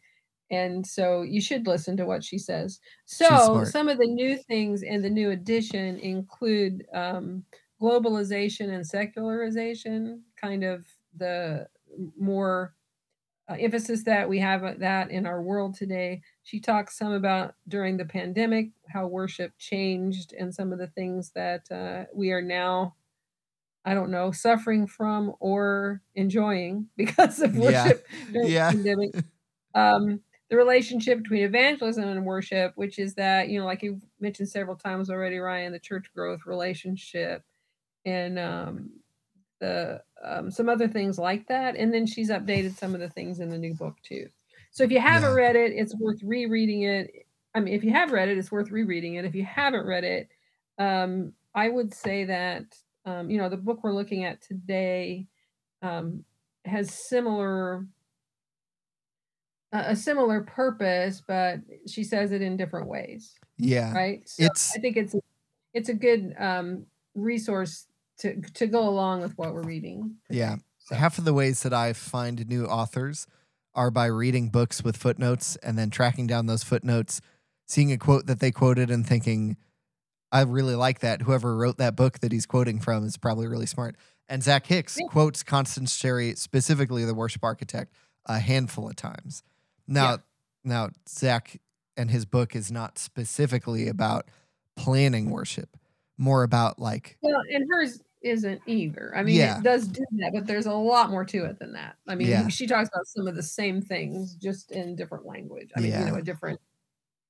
[0.50, 4.82] and so you should listen to what she says so some of the new things
[4.82, 7.44] in the new edition include um,
[7.80, 10.84] globalization and secularization kind of
[11.16, 11.66] the
[12.18, 12.74] more
[13.50, 16.22] uh, emphasis that we have that in our world today.
[16.44, 21.32] She talks some about during the pandemic how worship changed and some of the things
[21.34, 22.94] that uh, we are now,
[23.84, 28.32] I don't know, suffering from or enjoying because of worship yeah.
[28.32, 28.70] during yeah.
[28.70, 29.14] the pandemic.
[29.72, 34.48] Um, the relationship between evangelism and worship, which is that, you know, like you've mentioned
[34.48, 37.44] several times already, Ryan, the church growth relationship
[38.04, 38.90] and um,
[39.60, 41.76] the um, some other things like that.
[41.76, 44.28] And then she's updated some of the things in the new book too.
[44.72, 45.36] So if you haven't yeah.
[45.36, 47.26] read it, it's worth rereading it.
[47.54, 49.24] I mean, if you have read it, it's worth rereading it.
[49.24, 50.28] If you haven't read it,
[50.78, 52.64] um, I would say that
[53.04, 55.28] um, you know the book we're looking at today
[55.80, 56.24] um,
[56.64, 57.86] has similar
[59.72, 63.34] a similar purpose, but she says it in different ways.
[63.56, 64.28] Yeah, right.
[64.28, 65.14] So it's I think it's
[65.72, 67.86] it's a good um, resource
[68.18, 70.16] to to go along with what we're reading.
[70.28, 70.56] Yeah.
[70.78, 70.96] So.
[70.96, 73.26] Half of the ways that I find new authors
[73.74, 77.20] are by reading books with footnotes and then tracking down those footnotes,
[77.66, 79.56] seeing a quote that they quoted and thinking,
[80.32, 81.22] I really like that.
[81.22, 83.96] Whoever wrote that book that he's quoting from is probably really smart.
[84.28, 85.06] And Zach Hicks yeah.
[85.08, 87.94] quotes Constance Cherry, specifically the worship architect,
[88.26, 89.42] a handful of times.
[89.90, 90.16] Now, yeah.
[90.64, 91.60] now Zach
[91.96, 94.26] and his book is not specifically about
[94.76, 95.76] planning worship,
[96.16, 97.18] more about like.
[97.20, 99.12] Well, and hers isn't either.
[99.14, 99.58] I mean, yeah.
[99.58, 101.96] it does do that, but there's a lot more to it than that.
[102.06, 102.48] I mean, yeah.
[102.48, 105.70] she talks about some of the same things just in different language.
[105.76, 106.60] I mean, you know, a different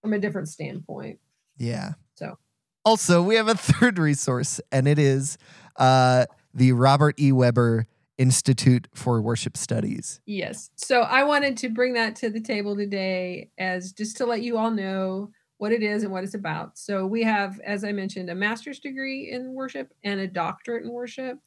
[0.02, 1.18] from a different standpoint.
[1.56, 1.92] Yeah.
[2.14, 2.38] So
[2.84, 5.38] also we have a third resource, and it is
[5.76, 7.32] uh the Robert E.
[7.32, 7.86] Webber
[8.20, 10.20] Institute for Worship Studies.
[10.26, 10.70] Yes.
[10.76, 14.58] So I wanted to bring that to the table today as just to let you
[14.58, 16.78] all know what it is and what it's about.
[16.78, 20.92] So we have, as I mentioned, a master's degree in worship and a doctorate in
[20.92, 21.38] worship.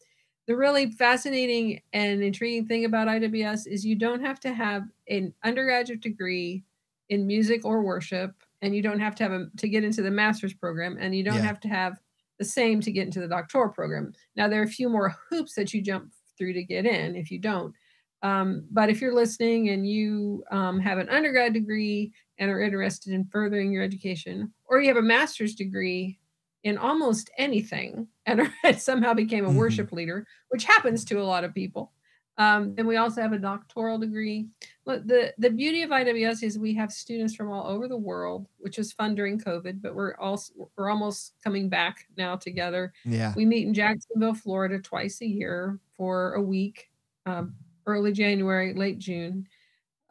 [0.47, 5.31] The really fascinating and intriguing thing about IWS is you don't have to have an
[5.43, 6.63] undergraduate degree
[7.09, 8.33] in music or worship,
[8.63, 11.23] and you don't have to have a, to get into the master's program, and you
[11.23, 11.41] don't yeah.
[11.41, 11.99] have to have
[12.39, 14.13] the same to get into the doctoral program.
[14.36, 17.31] Now there are a few more hoops that you jump through to get in if
[17.31, 17.73] you don't.
[18.21, 23.13] Um, but if you're listening and you um, have an undergrad degree and are interested
[23.13, 26.19] in furthering your education, or you have a master's degree
[26.63, 29.57] in almost anything and somehow became a mm-hmm.
[29.57, 31.91] worship leader, which happens to a lot of people.
[32.37, 34.47] Um, then we also have a doctoral degree.
[34.85, 38.47] But the the beauty of IWS is we have students from all over the world,
[38.57, 42.91] which was fun during COVID, but we're also we're almost coming back now together.
[43.05, 46.89] Yeah, we meet in Jacksonville, Florida, twice a year for a week,
[47.25, 49.47] um, early January, late June,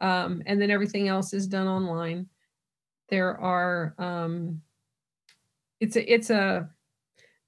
[0.01, 2.25] um, and then everything else is done online.
[3.09, 4.59] There are um,
[5.79, 6.67] it's a it's a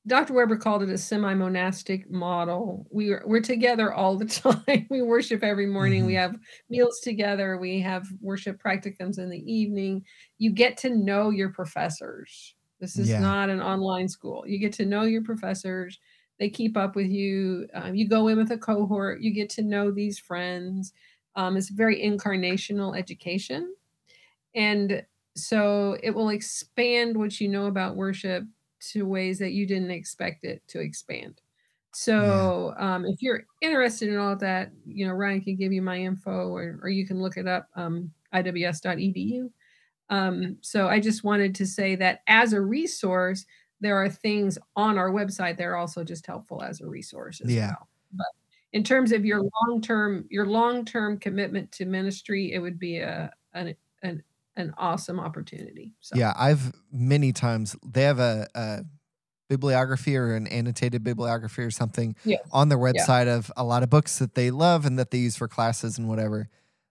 [0.05, 0.33] Dr.
[0.33, 2.85] Webber called it a semi-monastic model.
[2.91, 4.25] We are, we're together all the
[4.67, 4.85] time.
[4.91, 6.01] we worship every morning.
[6.01, 6.07] Mm-hmm.
[6.07, 6.35] We have
[6.69, 7.57] meals together.
[7.57, 10.05] We have worship practicums in the evening.
[10.37, 12.53] You get to know your professors.
[12.79, 13.21] This is yeah.
[13.21, 14.43] not an online school.
[14.45, 15.99] You get to know your professors.
[16.39, 17.67] They keep up with you.
[17.73, 19.21] Um, you go in with a cohort.
[19.21, 20.93] You get to know these friends.
[21.35, 23.73] Um, it's very incarnational education.
[24.53, 28.43] And so it will expand what you know about worship
[28.91, 31.41] to ways that you didn't expect it to expand.
[31.93, 35.81] So um, if you're interested in all of that, you know, Ryan can give you
[35.81, 39.49] my info or, or you can look it up, um, iws.edu.
[40.09, 43.45] Um, so I just wanted to say that as a resource,
[43.85, 47.53] there are things on our website that are also just helpful as a resource as
[47.53, 47.67] yeah.
[47.67, 47.87] well.
[48.13, 48.27] But
[48.73, 52.97] in terms of your long term your long term commitment to ministry, it would be
[52.97, 54.23] a an an,
[54.55, 55.93] an awesome opportunity.
[56.01, 56.15] So.
[56.17, 58.79] Yeah, I've many times they have a, a
[59.49, 62.41] bibliography or an annotated bibliography or something yes.
[62.51, 63.35] on their website yeah.
[63.35, 66.09] of a lot of books that they love and that they use for classes and
[66.09, 66.49] whatever.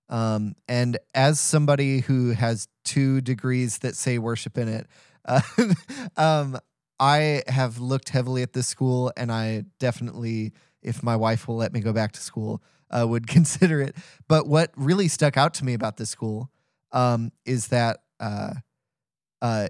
[0.08, 4.86] Um, and as somebody who has two degrees that say worship in it,
[5.24, 5.40] uh,
[6.16, 6.58] um,
[6.98, 10.52] I have looked heavily at this school and I definitely
[10.84, 13.96] if my wife will let me go back to school, uh, would consider it.
[14.28, 16.50] But what really stuck out to me about this school
[16.92, 18.54] um, is that uh,
[19.42, 19.68] uh,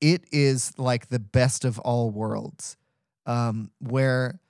[0.00, 2.76] it is like the best of all worlds,
[3.24, 4.40] um, where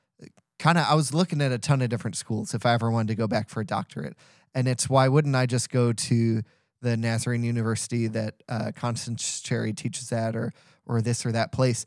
[0.58, 3.08] kind of I was looking at a ton of different schools if I ever wanted
[3.08, 4.16] to go back for a doctorate,
[4.54, 6.42] and it's why wouldn't I just go to
[6.82, 10.52] the Nazarene University that uh, Constance Cherry teaches at, or
[10.90, 11.86] or this or that place.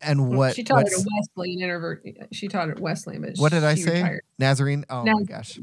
[0.00, 2.16] And what she taught at Wesleyan University.
[2.32, 4.02] She taught at Wesleyan, but what did I say?
[4.02, 4.22] Retired.
[4.38, 4.84] Nazarene.
[4.90, 5.58] Oh my gosh,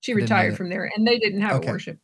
[0.00, 1.68] she retired from there, and they didn't have okay.
[1.68, 1.98] a worship.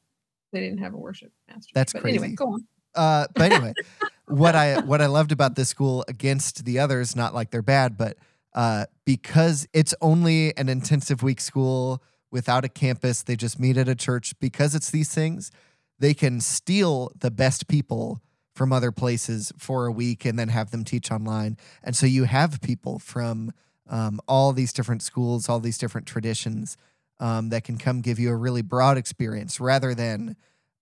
[0.52, 1.70] They didn't have a worship master.
[1.74, 2.18] That's but crazy.
[2.18, 2.66] Anyway, go on.
[2.94, 3.74] Uh, but anyway,
[4.26, 7.98] what I what I loved about this school against the others, not like they're bad,
[7.98, 8.16] but
[8.54, 13.88] uh, because it's only an intensive week school without a campus, they just meet at
[13.88, 14.32] a church.
[14.40, 15.50] Because it's these things,
[15.98, 18.22] they can steal the best people
[18.58, 21.56] from other places for a week and then have them teach online.
[21.84, 23.52] And so you have people from
[23.88, 26.76] um, all these different schools, all these different traditions
[27.20, 30.36] um, that can come give you a really broad experience rather than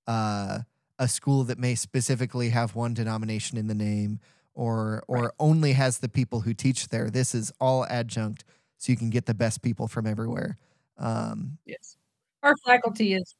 [0.07, 0.61] uh,
[0.99, 4.21] a school that may specifically have one denomination in the name
[4.55, 5.31] or or right.
[5.39, 7.11] only has the people who teach there.
[7.11, 8.43] This is all adjunct,
[8.79, 10.57] so you can get the best people from everywhere.
[10.97, 11.99] Um, yes,
[12.43, 13.35] our faculty is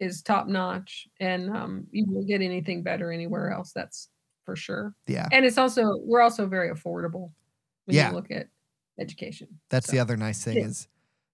[0.00, 3.72] is top notch, and um, you won't get anything better anywhere else.
[3.72, 4.08] That's
[4.44, 4.94] for sure.
[5.06, 7.30] Yeah, and it's also we're also very affordable
[7.86, 8.10] when yeah.
[8.10, 8.48] you look at
[8.98, 9.48] education.
[9.70, 9.92] That's so.
[9.92, 10.66] the other nice thing yeah.
[10.66, 10.88] is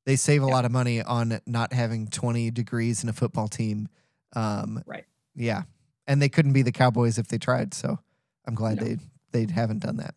[0.07, 0.53] they save a yeah.
[0.53, 3.89] lot of money on not having 20 degrees in a football team.
[4.35, 5.05] Um, right.
[5.35, 5.63] Yeah.
[6.07, 7.75] And they couldn't be the Cowboys if they tried.
[7.75, 7.99] So
[8.47, 8.85] I'm glad no.
[8.85, 8.97] they
[9.33, 10.15] they haven't done that.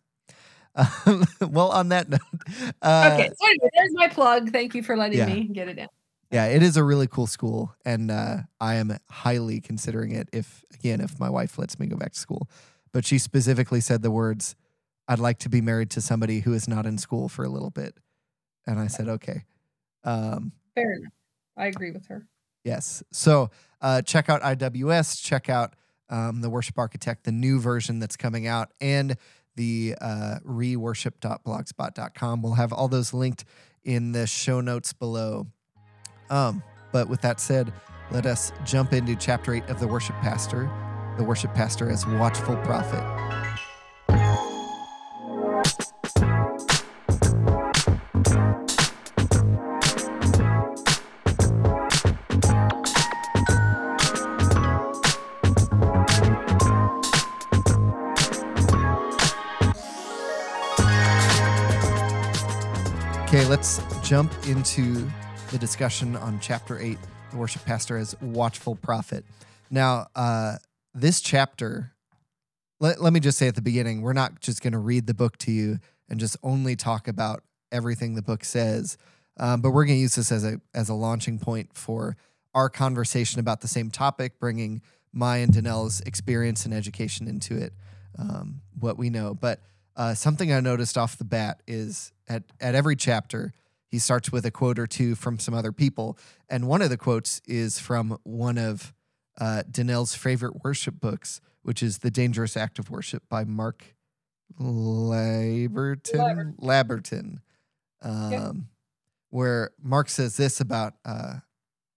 [0.74, 2.20] Um, well, on that note,
[2.82, 3.30] uh, okay.
[3.36, 4.50] So anyway, there's my plug.
[4.50, 5.26] Thank you for letting yeah.
[5.26, 5.86] me get it in.
[6.30, 10.28] Yeah, it is a really cool school, and uh, I am highly considering it.
[10.32, 12.48] If again, if my wife lets me go back to school,
[12.92, 14.56] but she specifically said the words,
[15.06, 17.70] "I'd like to be married to somebody who is not in school for a little
[17.70, 17.98] bit,"
[18.66, 19.44] and I said, "Okay."
[20.02, 21.12] Um, Fair enough.
[21.56, 22.26] I agree with her.
[22.64, 23.02] Yes.
[23.12, 25.22] So uh, check out IWS.
[25.22, 25.74] Check out
[26.08, 29.16] um, the Worship Architect, the new version that's coming out, and
[29.56, 32.42] the uh, reworship.blogspot.com.
[32.42, 33.44] We'll have all those linked
[33.84, 35.46] in the show notes below.
[36.30, 37.72] Um, but with that said,
[38.10, 40.70] let us jump into chapter eight of the Worship Pastor.
[41.18, 43.02] The Worship Pastor as Watchful Prophet.
[63.34, 65.10] Okay, let's jump into
[65.54, 66.98] the discussion on chapter 8,
[67.30, 69.24] the worship pastor as watchful prophet.
[69.70, 70.56] Now, uh,
[70.94, 71.92] this chapter,
[72.80, 75.14] let, let me just say at the beginning, we're not just going to read the
[75.14, 78.98] book to you and just only talk about everything the book says,
[79.38, 82.16] um, but we're going to use this as a, as a launching point for
[82.52, 87.72] our conversation about the same topic, bringing my and Danelle's experience and education into it,
[88.18, 89.34] um, what we know.
[89.34, 89.60] But
[89.96, 93.52] uh, something I noticed off the bat is at, at every chapter,
[93.94, 96.18] he starts with a quote or two from some other people.
[96.48, 98.92] And one of the quotes is from one of
[99.38, 103.94] uh, Danelle's favorite worship books, which is The Dangerous Act of Worship by Mark
[104.60, 106.56] Laberton.
[106.56, 107.38] Labberton.
[108.02, 108.52] Um, yeah.
[109.30, 111.34] Where Mark says this about uh,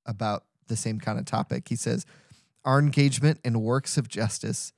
[0.05, 1.67] about the same kind of topic.
[1.67, 2.05] He says,
[2.63, 4.71] Our engagement in works of justice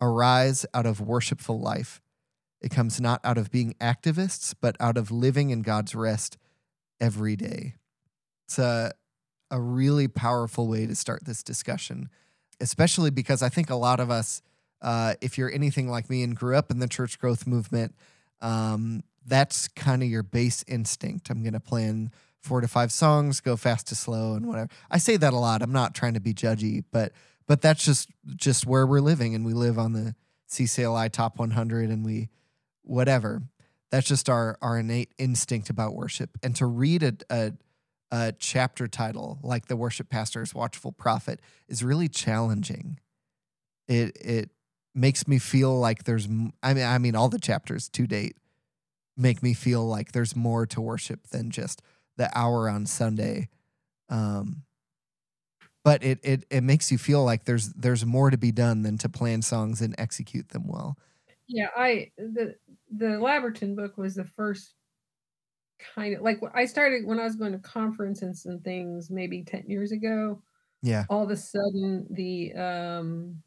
[0.00, 2.00] arise out of worshipful life
[2.62, 6.38] it comes not out of being activists, but out of living in God's rest
[7.02, 7.74] every day.
[8.46, 8.92] It's a,
[9.50, 12.08] a really powerful way to start this discussion,
[12.60, 14.40] especially because I think a lot of us,
[14.80, 17.94] uh, if you're anything like me and grew up in the church growth movement,
[18.40, 21.28] um, that's kind of your base instinct.
[21.28, 24.68] I'm going to plan four to five songs, go fast to slow, and whatever.
[24.90, 25.62] I say that a lot.
[25.62, 27.12] I'm not trying to be judgy, but
[27.46, 30.14] but that's just just where we're living, and we live on the
[30.48, 32.28] CCLI Top 100, and we
[32.82, 33.42] whatever.
[33.92, 36.30] That's just our our innate instinct about worship.
[36.42, 37.52] And to read a, a,
[38.10, 42.98] a chapter title like the worship pastor's watchful prophet is really challenging.
[43.86, 44.50] It it
[44.94, 46.26] makes me feel like there's
[46.62, 48.36] I mean I mean all the chapters to date
[49.14, 51.82] make me feel like there's more to worship than just
[52.16, 53.50] the hour on Sunday.
[54.08, 54.62] Um,
[55.84, 58.96] but it it it makes you feel like there's there's more to be done than
[58.98, 60.96] to plan songs and execute them well.
[61.52, 62.56] Yeah, I the
[62.90, 64.74] the Labberton book was the first
[65.94, 69.64] kind of like I started when I was going to conferences and things maybe 10
[69.66, 70.42] years ago.
[70.82, 71.04] Yeah.
[71.10, 73.42] All of a sudden the um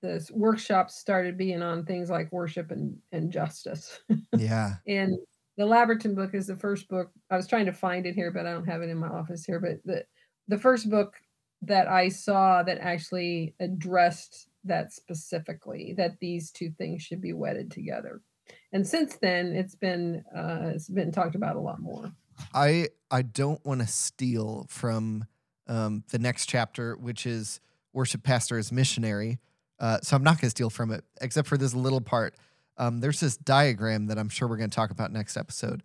[0.00, 4.00] the workshops started being on things like worship and, and justice.
[4.36, 4.74] Yeah.
[4.86, 5.16] and
[5.56, 7.12] the Labberton book is the first book.
[7.30, 9.44] I was trying to find it here, but I don't have it in my office
[9.44, 9.60] here.
[9.60, 10.04] But the
[10.48, 11.14] the first book
[11.62, 17.70] that I saw that actually addressed that specifically that these two things should be wedded
[17.70, 18.20] together
[18.72, 22.12] and since then it's been uh, it's been talked about a lot more
[22.52, 25.24] i i don't want to steal from
[25.66, 27.60] um, the next chapter, which is
[27.92, 29.38] worship pastor as missionary.
[29.78, 32.34] Uh, so I'm not going to steal from it, except for this little part.
[32.76, 35.82] Um, there's this diagram that I'm sure we're going to talk about next episode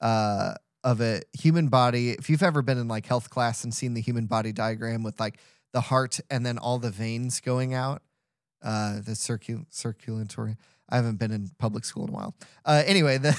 [0.00, 0.54] uh,
[0.84, 2.10] of a human body.
[2.10, 5.18] If you've ever been in like health class and seen the human body diagram with
[5.18, 5.40] like
[5.72, 8.02] the heart and then all the veins going out,
[8.62, 10.56] uh, the circul- circulatory.
[10.90, 12.34] I haven't been in public school in a while.
[12.64, 13.32] Uh, anyway, the,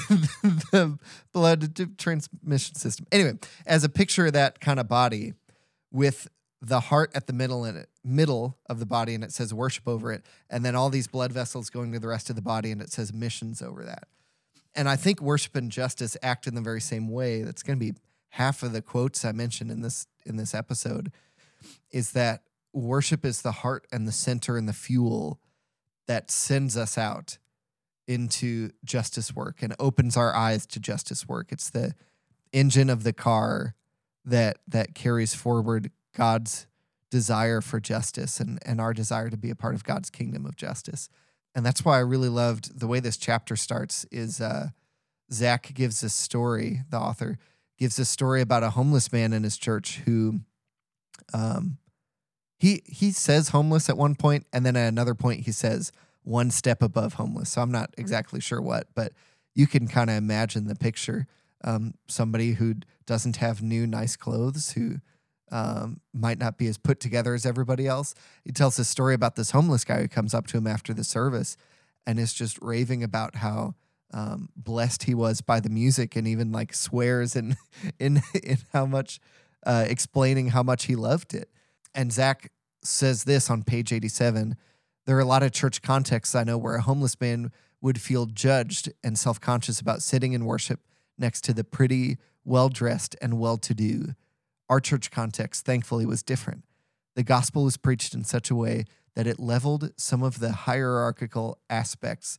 [0.72, 1.00] the
[1.34, 3.08] blood transmission system.
[3.12, 5.34] Anyway, as a picture of that kind of body
[5.92, 6.28] with
[6.62, 10.12] the heart at the middle and middle of the body and it says worship over
[10.12, 12.82] it and then all these blood vessels going to the rest of the body and
[12.82, 14.08] it says missions over that
[14.76, 17.86] and i think worship and justice act in the very same way that's going to
[17.86, 17.98] be
[18.30, 21.12] half of the quotes i mentioned in this in this episode
[21.92, 22.44] is that
[22.80, 25.40] worship is the heart and the center and the fuel
[26.08, 27.38] that sends us out
[28.08, 31.94] into justice work and opens our eyes to justice work it's the
[32.52, 33.76] engine of the car
[34.26, 36.68] that that carries forward God's
[37.10, 40.56] desire for justice and, and our desire to be a part of God's kingdom of
[40.56, 41.10] justice.
[41.56, 44.70] And that's why I really loved the way this chapter starts is uh,
[45.32, 47.38] Zach gives a story, the author
[47.78, 50.42] gives a story about a homeless man in his church who
[51.34, 51.78] um
[52.60, 55.92] he he says homeless at one point and then at another point he says
[56.24, 57.50] one step above homeless.
[57.50, 59.14] So I'm not exactly sure what, but
[59.56, 61.26] you can kind of imagine the picture.
[61.64, 64.98] Um, somebody who doesn't have new nice clothes who
[65.52, 68.14] um, might not be as put together as everybody else.
[68.46, 71.04] He tells a story about this homeless guy who comes up to him after the
[71.04, 71.58] service
[72.06, 73.76] and is just raving about how
[74.14, 77.56] um, blessed he was by the music and even like swears in
[78.00, 79.20] in in how much
[79.66, 81.50] uh, explaining how much he loved it.
[81.94, 82.52] And Zach
[82.84, 84.56] says this on page 87
[85.06, 88.28] there are a lot of church contexts I know where a homeless man would feel
[88.28, 90.82] judged and self conscious about sitting in worship
[91.18, 94.14] next to the pretty, well dressed, and well to do
[94.70, 96.64] our church context, thankfully, was different.
[97.16, 98.86] The gospel was preached in such a way
[99.16, 102.38] that it leveled some of the hierarchical aspects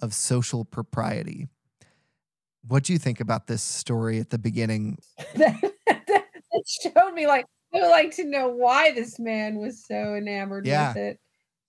[0.00, 1.48] of social propriety.
[2.68, 4.98] What do you think about this story at the beginning?
[5.34, 5.72] that
[6.66, 10.88] showed me like I would like to know why this man was so enamored Yeah.
[10.88, 11.20] with it.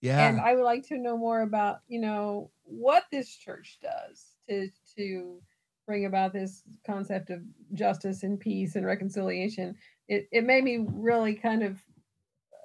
[0.01, 0.27] Yeah.
[0.27, 4.69] And I would like to know more about, you know, what this church does to
[4.97, 5.41] to
[5.85, 7.41] bring about this concept of
[7.73, 9.75] justice and peace and reconciliation.
[10.07, 11.83] It it made me really kind of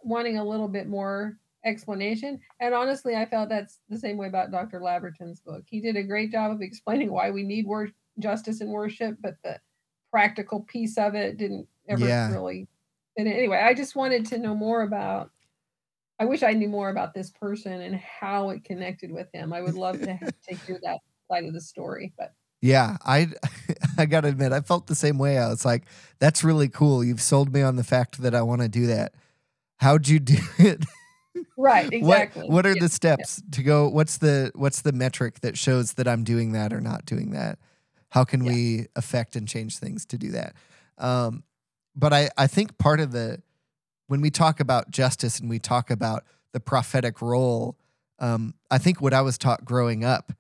[0.02, 2.40] wanting a little bit more explanation.
[2.60, 4.80] And honestly, I felt that's the same way about Dr.
[4.80, 5.64] Labberton's book.
[5.66, 9.34] He did a great job of explaining why we need wor- justice and worship, but
[9.42, 9.60] the
[10.12, 12.30] practical piece of it didn't ever Yeah.
[12.32, 12.68] really.
[13.16, 15.30] And anyway, I just wanted to know more about.
[16.20, 19.52] I wish I knew more about this person and how it connected with him.
[19.52, 21.00] I would love to to hear that
[21.30, 22.14] side of the story.
[22.18, 23.28] But Yeah, I
[23.98, 25.38] I gotta admit, I felt the same way.
[25.38, 25.84] I was like,
[26.18, 27.04] "That's really cool.
[27.04, 29.14] You've sold me on the fact that I want to do that.
[29.78, 30.84] How'd you do it?
[31.56, 32.44] right, exactly.
[32.46, 33.88] What What are Yeah, the steps to go?
[33.88, 37.58] What's the What's the metric that shows that I'm doing that or not doing that?
[38.10, 38.46] How can Yeah.
[38.46, 40.54] we affect and change things to do that?
[40.98, 41.44] Um,
[41.96, 43.42] but I I think part of the
[44.06, 47.76] when we talk about justice and we talk about the prophetic role,
[48.20, 50.32] um, I think what I was taught growing up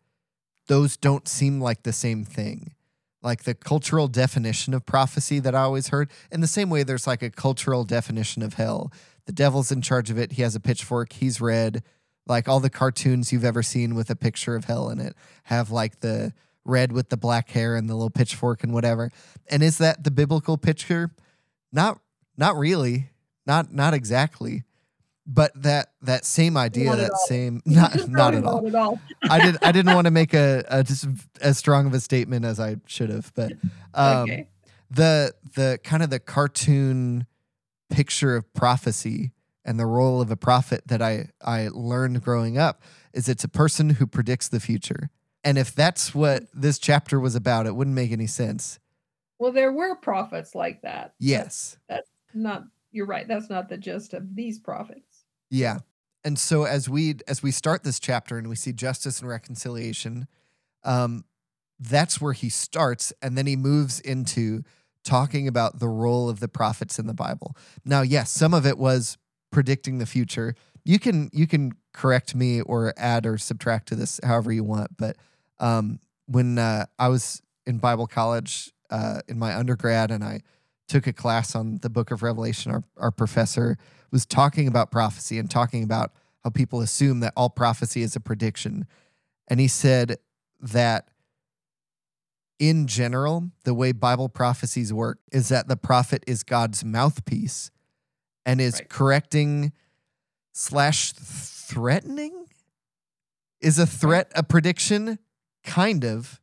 [0.66, 2.74] those don't seem like the same thing.
[3.22, 7.06] Like the cultural definition of prophecy that I always heard, in the same way, there's
[7.06, 8.92] like a cultural definition of hell.
[9.26, 10.32] The devil's in charge of it.
[10.32, 11.12] He has a pitchfork.
[11.12, 11.82] He's red.
[12.26, 15.70] Like all the cartoons you've ever seen with a picture of hell in it have
[15.70, 16.32] like the
[16.64, 19.10] red with the black hair and the little pitchfork and whatever.
[19.48, 21.10] And is that the biblical picture?
[21.76, 22.00] Not,
[22.36, 23.10] not really.
[23.46, 24.64] Not, not exactly.
[25.28, 28.66] But that that same idea, Not that same not not at all.
[28.66, 29.00] At all.
[29.28, 29.56] I did.
[29.60, 31.06] I didn't want to make a, a just
[31.40, 33.52] as strong of a statement as I should have, but
[33.92, 34.48] um, okay.
[34.88, 37.26] the the kind of the cartoon
[37.90, 39.32] picture of prophecy
[39.64, 43.48] and the role of a prophet that I I learned growing up is it's a
[43.48, 45.10] person who predicts the future.
[45.42, 48.78] And if that's what this chapter was about, it wouldn't make any sense.
[49.38, 51.14] Well, there were prophets like that.
[51.88, 52.64] but that's Not.
[52.92, 53.28] You're right.
[53.28, 55.24] That's not the gist of these prophets.
[55.50, 55.78] Yeah.
[56.24, 60.26] And so as we as we start this chapter and we see justice and reconciliation,
[60.82, 61.24] um,
[61.78, 64.62] that's where he starts, and then he moves into
[65.04, 67.56] talking about the role of the prophets in the Bible.
[67.84, 69.18] Now, yes, some of it was
[69.52, 70.54] predicting the future.
[70.84, 74.96] You can you can correct me or add or subtract to this however you want,
[74.96, 75.16] but
[75.58, 80.40] um, when uh, I was in Bible college uh, in my undergrad and I
[80.88, 83.76] took a class on the book of Revelation, our, our professor
[84.12, 86.12] was talking about prophecy and talking about
[86.44, 88.86] how people assume that all prophecy is a prediction.
[89.48, 90.18] And he said
[90.60, 91.08] that
[92.58, 97.70] in general, the way Bible prophecies work is that the prophet is God's mouthpiece
[98.46, 98.88] and is Right.
[98.88, 99.72] correcting
[100.52, 102.46] slash threatening.
[103.60, 105.18] Is a threat a prediction?
[105.64, 106.40] Kind of.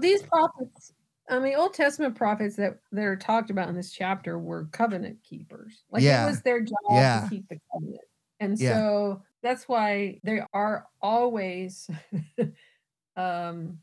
[0.00, 0.92] These prophets,
[1.30, 5.22] I mean, Old Testament prophets that, that are talked about in this chapter were covenant
[5.22, 5.84] keepers.
[5.90, 6.24] Like Yeah.
[6.24, 7.20] it was their job Yeah.
[7.22, 8.00] to keep the covenant.
[8.40, 8.74] And Yeah.
[8.74, 11.88] so that's why they are always
[13.16, 13.78] um,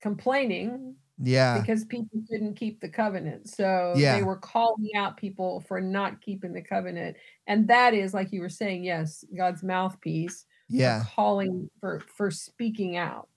[0.00, 1.60] complaining Yeah.
[1.60, 3.48] because people didn't keep the covenant.
[3.48, 4.16] So Yeah.
[4.16, 7.16] they were calling out people for not keeping the covenant.
[7.46, 11.04] And that is, like you were saying, yes, God's mouthpiece for Yeah.
[11.14, 13.28] calling for for speaking out.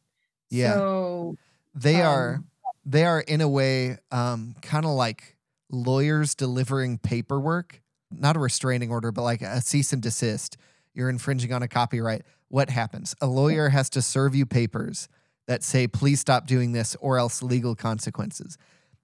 [0.50, 0.74] Yeah.
[0.74, 1.38] So
[1.76, 2.48] They are um,
[2.86, 5.36] they are in a way um, kind of like
[5.72, 7.82] lawyers delivering paperwork,
[8.12, 10.58] not a restraining order, but like a cease and desist.
[10.94, 12.22] You're infringing on a copyright.
[12.48, 13.16] What happens?
[13.20, 15.10] A lawyer has to serve you papers
[15.48, 18.58] that say, please stop doing this or else legal consequences.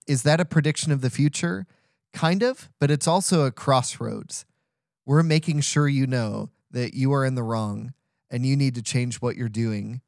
[0.07, 1.65] Is that a prediction of the future?
[2.13, 4.45] Kind of, but it's also a crossroads.
[5.05, 7.93] We're making sure you know that you are in the wrong
[8.29, 10.01] and you need to change what you're doing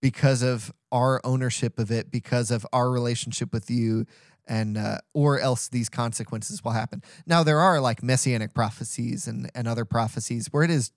[0.00, 4.06] because of our ownership of it, because of our relationship with you,
[4.46, 7.02] and uh, or else these consequences will happen.
[7.26, 10.92] Now there are like messianic prophecies and and other prophecies where it is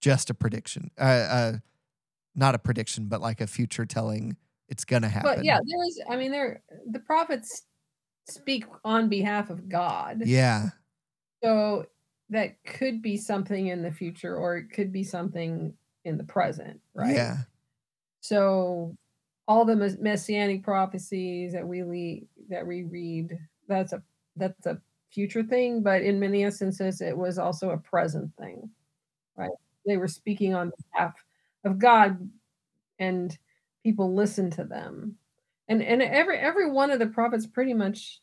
[0.00, 1.52] just a prediction, uh, uh,
[2.34, 4.36] not a prediction, but like a future telling
[4.68, 5.36] it's gonna happen.
[5.36, 6.00] But yeah, there is.
[6.10, 7.62] I mean, there the prophets
[8.28, 10.22] speak on behalf of God.
[10.24, 10.70] yeah,
[11.42, 11.86] So
[12.30, 15.74] that could be something in the future, or it could be something
[16.04, 17.14] in the present, right?
[17.14, 17.36] yeah,
[18.20, 18.96] So
[19.48, 23.38] all the messianic prophecies that we that we read,
[23.68, 24.02] that's a
[24.36, 24.80] that's a
[25.12, 28.70] future thing, but in many instances, it was also a present thing,
[29.36, 29.50] right?
[29.86, 31.14] They were speaking on behalf
[31.64, 32.30] of God,
[32.98, 33.36] and
[33.84, 35.18] people listened to them,
[35.68, 38.20] and and every every one of the prophets pretty much,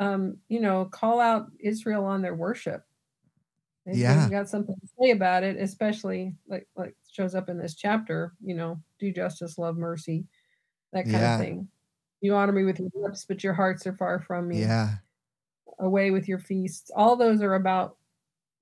[0.00, 2.84] um, you know, call out Israel on their worship.
[3.86, 4.28] They- Yeah.
[4.30, 8.34] got something to say about it, especially like like shows up in this chapter.
[8.40, 10.26] You know, do justice, love mercy,
[10.92, 11.34] that kind Yeah.
[11.34, 11.68] of thing.
[12.20, 14.60] You honor me with your lips, but your hearts are far from me.
[14.60, 14.96] yeah,
[15.78, 16.90] Away with your feasts.
[16.96, 17.96] All those are about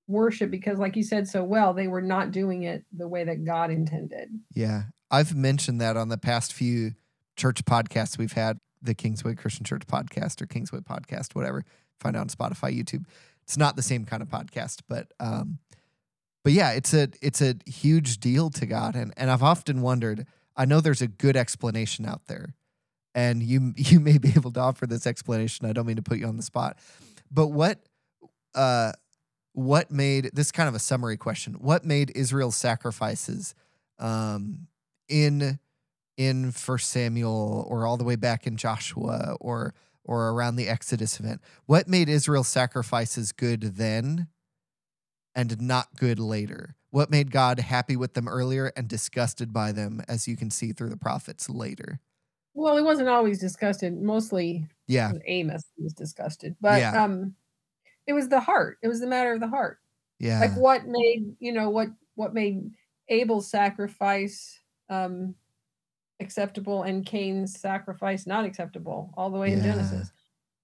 [0.07, 3.43] worship because, like you said so well, they were not doing it the way that
[3.45, 4.29] God intended.
[4.53, 4.83] yeah.
[5.09, 6.91] I've mentioned that on the past few
[7.37, 11.63] church podcasts we've had, the Kingsway Christian Church podcast or Kingsway podcast, whatever.
[12.01, 13.05] Find out on Spotify, YouTube.
[13.43, 15.59] It's not the same kind of podcast, but um,
[16.43, 20.27] but yeah, it's a it's a huge deal to God, and and I've often wondered.
[20.57, 22.55] I know there's a good explanation out there,
[23.13, 25.67] and you you may be able to offer this explanation.
[25.67, 26.77] I don't mean to put you on the spot,
[27.31, 27.79] but what
[28.55, 28.91] uh
[29.53, 31.53] what made this is kind of a summary question?
[31.53, 33.53] What made Israel's sacrifices
[33.99, 34.67] um
[35.07, 35.59] in
[36.17, 41.19] in First Samuel or all the way back in Joshua or or around the Exodus
[41.19, 41.41] event?
[41.65, 44.27] What made Israel's sacrifices good then
[45.35, 46.76] and not good later?
[46.91, 50.71] What made God happy with them earlier and disgusted by them, as you can see
[50.71, 51.99] through the prophets later?
[52.53, 53.93] Well, it wasn't always disgusted.
[54.01, 57.03] Mostly Yeah, Amos was disgusted, but Yeah.
[57.03, 57.35] um,
[58.07, 58.77] it was the heart.
[58.81, 59.79] It was the matter of the heart.
[60.19, 62.71] yeah, like what made you know what what made
[63.09, 64.59] abel's sacrifice
[64.89, 65.35] um
[66.19, 70.11] acceptable and cain's sacrifice not acceptable all the way in genesis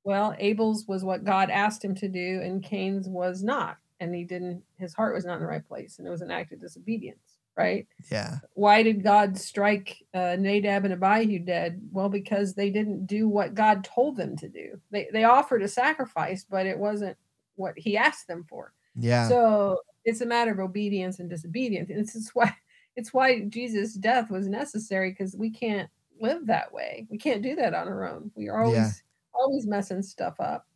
[0.04, 4.24] well abel's was what god asked him to do and cain's was not and he
[4.24, 6.62] didn't his heart was not in the right place and it was an act of
[6.62, 12.70] disobedience right yeah, why did god strike uh, nadab and abihu dead well because they
[12.70, 16.78] didn't do what god told them to do they they offered a sacrifice but it
[16.78, 17.18] wasn't
[17.56, 21.90] what he asked them for yeah, so it's a matter of obedience and disobedience.
[21.90, 22.54] And this is why
[22.96, 25.90] it's why Jesus' death was necessary because we can't
[26.20, 27.08] live that way.
[27.10, 28.32] We can't do that on our own.
[28.36, 28.92] We are always Yeah.
[29.34, 30.68] always messing stuff up.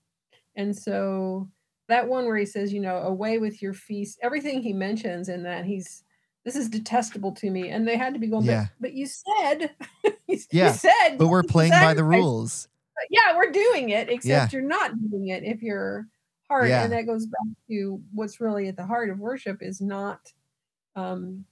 [0.56, 1.50] And so
[1.88, 5.44] that one where he says, you know, away with your feast, everything he mentions in
[5.44, 6.04] that he's
[6.46, 7.68] this is detestable to me.
[7.70, 8.68] And they had to be going, Yeah.
[8.80, 9.72] but, but you said,
[10.28, 12.70] you, Yeah, you said, but we're playing by the rules.
[12.96, 14.58] But yeah, we're doing it, except Yeah.
[14.60, 16.08] you're not doing it if your
[16.50, 16.84] heart, Yeah.
[16.84, 20.32] and that goes back to what's really at the heart of worship is not
[20.96, 21.44] um,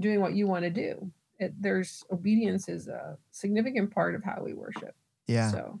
[0.00, 1.12] doing what you want to do.
[1.38, 4.94] It, there's obedience is a significant part of how we worship.
[5.26, 5.50] Yeah.
[5.50, 5.78] So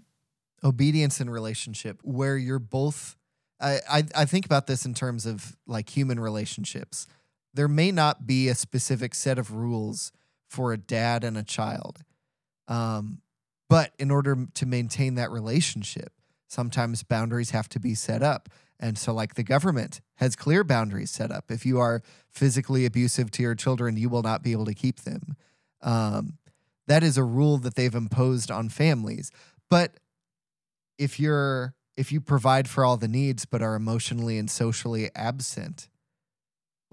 [0.62, 3.16] obedience in relationship where you're both
[3.60, 7.06] I, I think about this in terms of like human relationships.
[7.54, 10.12] There may not be a specific set of rules
[10.48, 11.98] for a dad and a child
[12.68, 13.20] um
[13.68, 16.12] but in order to maintain that relationship
[16.46, 18.48] sometimes boundaries have to be set up.
[18.80, 21.50] And so like the government has clear boundaries set up.
[21.50, 22.00] If you are
[22.30, 25.36] physically abusive to your children you will not be able to keep them.
[25.82, 26.38] Um
[26.86, 29.30] that is a rule that they've imposed on families.
[29.68, 30.00] But
[30.96, 35.88] if you're if you provide for all the needs but are emotionally and socially absent,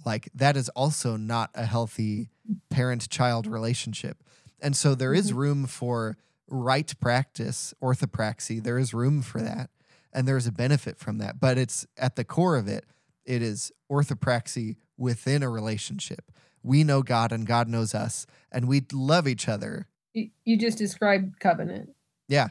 [0.04, 2.30] like that is also not a healthy
[2.70, 4.24] parent child relationship.
[4.60, 5.36] And so there is Mhm.
[5.36, 8.62] room for right practice, orthopraxy.
[8.64, 9.70] There is room for that.
[10.12, 11.40] And there's a benefit from that.
[11.40, 12.86] But it's at the core of it,
[13.26, 16.32] it is orthopraxy within a relationship.
[16.64, 19.88] We know God and God knows us, and we love each other.
[20.14, 21.90] You just described covenant.
[22.28, 22.50] Yeah.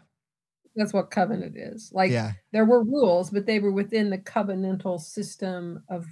[0.76, 1.90] That's what covenant is.
[1.92, 2.32] Like yeah.
[2.52, 6.06] there were rules, but they were within the covenantal system of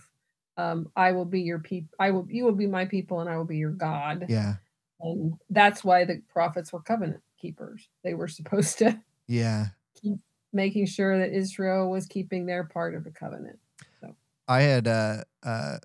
[0.56, 1.88] um, I will be your people.
[1.98, 4.26] I will you will be my people, and I will be your God.
[4.28, 4.54] Yeah.
[5.00, 7.88] And that's why the prophets were covenant keepers.
[8.04, 9.66] They were supposed to Yeah.
[10.00, 10.18] keep
[10.52, 13.58] making sure that Israel was keeping their part of the covenant.
[14.00, 14.14] So
[14.46, 15.78] I had uh uh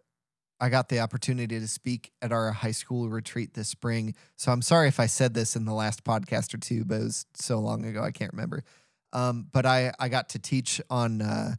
[0.60, 4.16] I got the opportunity to speak at our high school retreat this spring.
[4.36, 7.04] So I'm sorry if I said this in the last podcast or two, but it
[7.04, 8.64] was so long ago I can't remember.
[9.14, 11.56] Um, but I I got to teach on uh,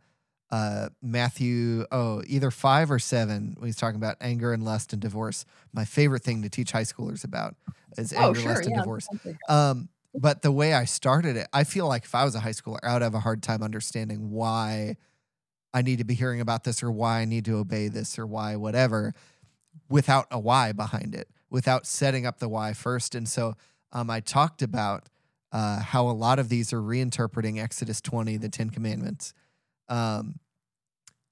[0.50, 5.00] uh, Matthew oh either five or seven when he's talking about anger and lust and
[5.00, 5.44] divorce.
[5.72, 7.54] My favorite thing to teach high schoolers about
[7.96, 9.08] is Oh, anger, sure, lust, and divorce.
[9.48, 12.50] Um, but the way I started it, I feel like if I was a high
[12.50, 14.96] schooler, I would have a hard time understanding why
[15.78, 18.26] I need to be hearing about this or why I need to obey this or
[18.26, 19.14] why whatever
[19.88, 23.14] without a why behind it, without setting up the why first.
[23.14, 23.54] And so
[23.92, 25.08] um, I talked about
[25.52, 29.32] uh, how a lot of these are reinterpreting Exodus 20, the Ten Commandments.
[29.88, 30.40] Um,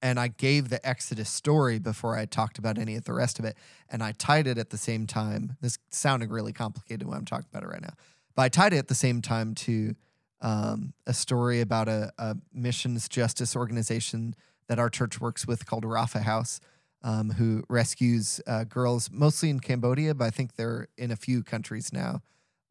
[0.01, 3.45] and I gave the Exodus story before I talked about any of the rest of
[3.45, 3.57] it.
[3.91, 5.57] And I tied it at the same time.
[5.61, 7.95] This sounding really complicated when I'm talking about it right now.
[8.37, 9.97] But I tied it at the same time to
[10.41, 14.35] um, a story about a, a missions justice organization
[14.69, 16.61] that our church works with called Rapha House,
[17.03, 21.43] um, who rescues uh, girls mostly in Cambodia, but I think they're in a few
[21.43, 22.23] countries now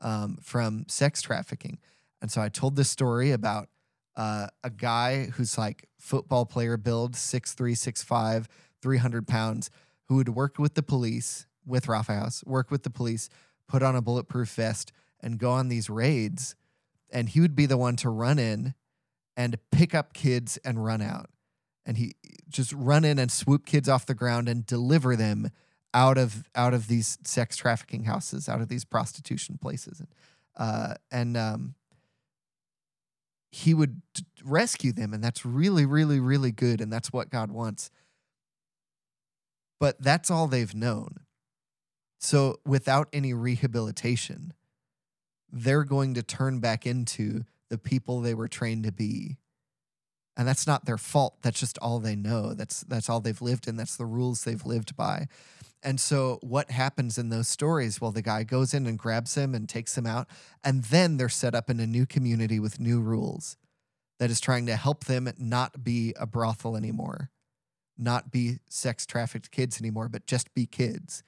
[0.01, 1.79] um, from sex trafficking.
[2.21, 3.69] And so I told this story about
[4.15, 8.45] uh, a guy who's like football player build, 6'3, 6'5,
[8.81, 9.69] 300 pounds,
[10.07, 13.29] who would work with the police, with Rapha House, work with the police,
[13.67, 14.91] put on a bulletproof vest,
[15.21, 16.55] and go on these raids.
[17.11, 18.73] And he would be the one to run in
[19.37, 21.29] and pick up kids and run out.
[21.85, 22.13] And he
[22.49, 25.49] just run in and swoop kids off the ground and deliver them
[25.93, 30.01] out of out of these sex trafficking houses, out of these prostitution places.
[30.57, 31.75] Uh, and um,
[33.51, 34.01] he would
[34.43, 37.89] rescue them, and that's really, really, really good, and that's what God wants.
[39.79, 41.19] But that's all they've known.
[42.19, 44.53] So without any rehabilitation,
[45.55, 49.37] they're going to turn back into the people they were trained to be.
[50.37, 51.37] And that's not their fault.
[51.41, 52.53] That's just all they know.
[52.53, 53.77] That's that's all they've lived in.
[53.77, 55.27] That's the rules they've lived by.
[55.81, 58.01] And so what happens in those stories?
[58.01, 60.27] Well, the guy goes in and grabs him and takes him out,
[60.61, 63.55] and then they're set up in a new community with new rules
[64.19, 67.29] that is trying to help them not be a brothel anymore,
[67.97, 71.23] not be sex trafficked kids anymore, but just be kids.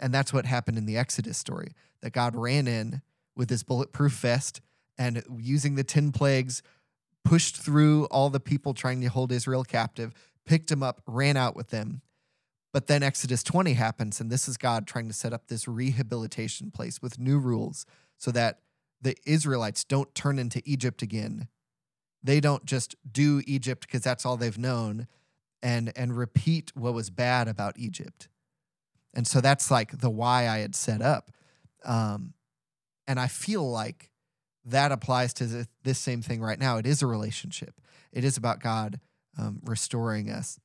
[0.00, 1.74] And that's what happened in the Exodus story.
[2.00, 3.02] That God ran in
[3.38, 4.60] with his bulletproof vest
[4.98, 6.62] and using the 10 plagues
[7.24, 10.12] pushed through all the people trying to hold Israel captive,
[10.44, 12.02] picked them up, ran out with them.
[12.72, 16.70] But then Exodus 20 happens, and this is God trying to set up this rehabilitation
[16.70, 17.86] place with new rules
[18.18, 18.60] so that
[19.00, 21.48] the Israelites don't turn into Egypt again.
[22.22, 25.06] They don't just do Egypt because that's all they've known
[25.62, 28.28] and and repeat what was bad about Egypt.
[29.14, 31.30] And so that's like the why I had set up.
[31.84, 32.34] Um,
[33.08, 34.10] and I feel like
[34.66, 36.76] that applies to this same thing right now.
[36.76, 37.80] It is a relationship,
[38.12, 39.00] it is about God
[39.36, 40.60] um, restoring us.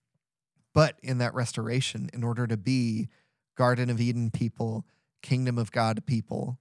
[0.73, 3.07] But in that restoration, in order to be
[3.55, 4.85] Garden of Eden people,
[5.21, 6.59] Kingdom of God people,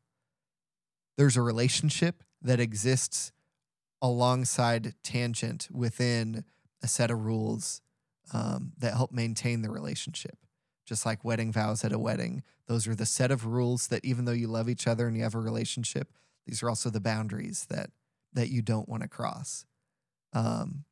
[1.17, 3.33] there's a relationship that exists
[4.03, 6.45] alongside tangent within
[6.83, 7.81] a set of rules
[8.35, 10.37] um, that help maintain the relationship.
[10.85, 14.25] Just like wedding vows at a wedding, those are the set of rules that even
[14.25, 16.13] though you love each other and you have a relationship,
[16.47, 17.91] these are also the boundaries that
[18.33, 19.67] that you don't want to cross.
[20.33, 20.85] Um,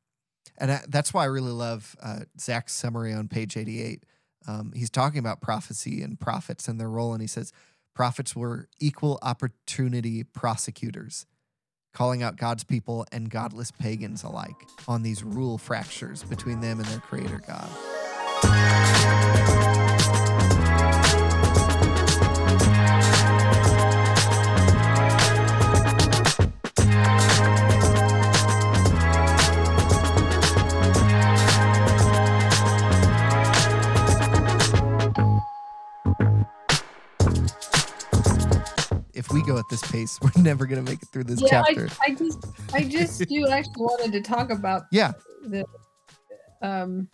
[0.57, 4.03] and I, that's why I really love uh, Zach's summary on page 88.
[4.47, 7.51] Um, he's talking about prophecy and prophets and their role, and he says
[7.95, 11.25] prophets were equal opportunity prosecutors,
[11.93, 16.87] calling out God's people and godless pagans alike on these rule fractures between them and
[16.87, 17.69] their creator God.
[39.21, 40.19] If we go at this pace.
[40.35, 41.87] We're never gonna make it through this yeah, chapter.
[42.01, 45.13] I, I just I just do actually wanted to talk about yeah.
[45.43, 45.65] the
[46.61, 47.07] um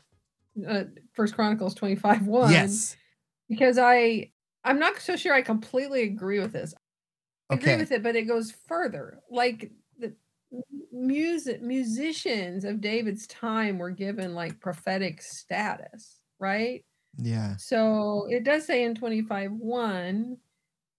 [0.68, 0.84] uh,
[1.14, 2.52] First Chronicles twenty five one.
[2.52, 2.96] Yes.
[3.50, 4.32] Because I
[4.64, 6.74] I'm not so sure I completely agree with this.
[7.50, 9.22] I agree with it, but it goes further.
[9.32, 10.14] Like the
[10.92, 16.84] music musicians of David's time were given like prophetic status, right?
[17.18, 17.56] Yeah.
[17.58, 20.38] So it does say in 25 1,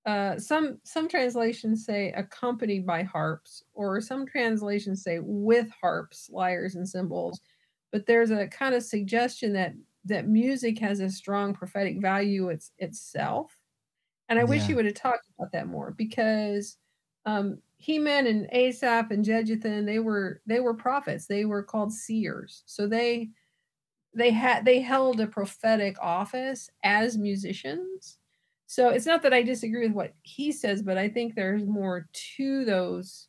[0.07, 6.75] uh, some some translations say accompanied by harps, or some translations say with harps, lyres,
[6.75, 7.41] and cymbals.
[7.93, 9.75] But there's a kind of suggestion that
[10.05, 13.59] that music has a strong prophetic value it's, itself.
[14.29, 14.69] And I wish Yeah.
[14.69, 16.79] you would have talked about that more because
[17.27, 21.27] um, Heman and Asaph and Jeduthun they were they were prophets.
[21.27, 22.63] They were called seers.
[22.67, 23.31] So they
[24.15, 28.19] they had they held a prophetic office as musicians.
[28.67, 32.09] So it's not that I disagree with what he says, but I think there's more
[32.37, 33.29] to those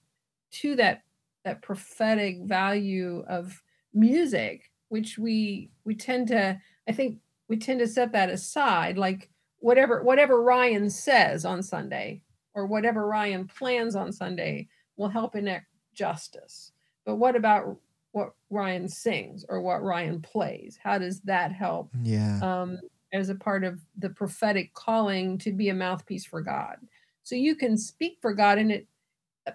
[0.51, 1.03] to that
[1.43, 3.62] that prophetic value of
[3.93, 9.29] music, which we we tend to I think we tend to set that aside like
[9.59, 12.21] whatever whatever Ryan says on Sunday
[12.53, 14.67] or whatever Ryan plans on Sunday
[14.97, 16.71] will help enact justice.
[17.05, 17.77] But what about
[18.11, 20.79] what Ryan sings or what Ryan plays?
[20.81, 22.39] How does that help Yeah.
[22.41, 22.79] um,
[23.13, 26.77] as a part of the prophetic calling to be a mouthpiece for God?
[27.23, 28.87] So you can speak for God, and it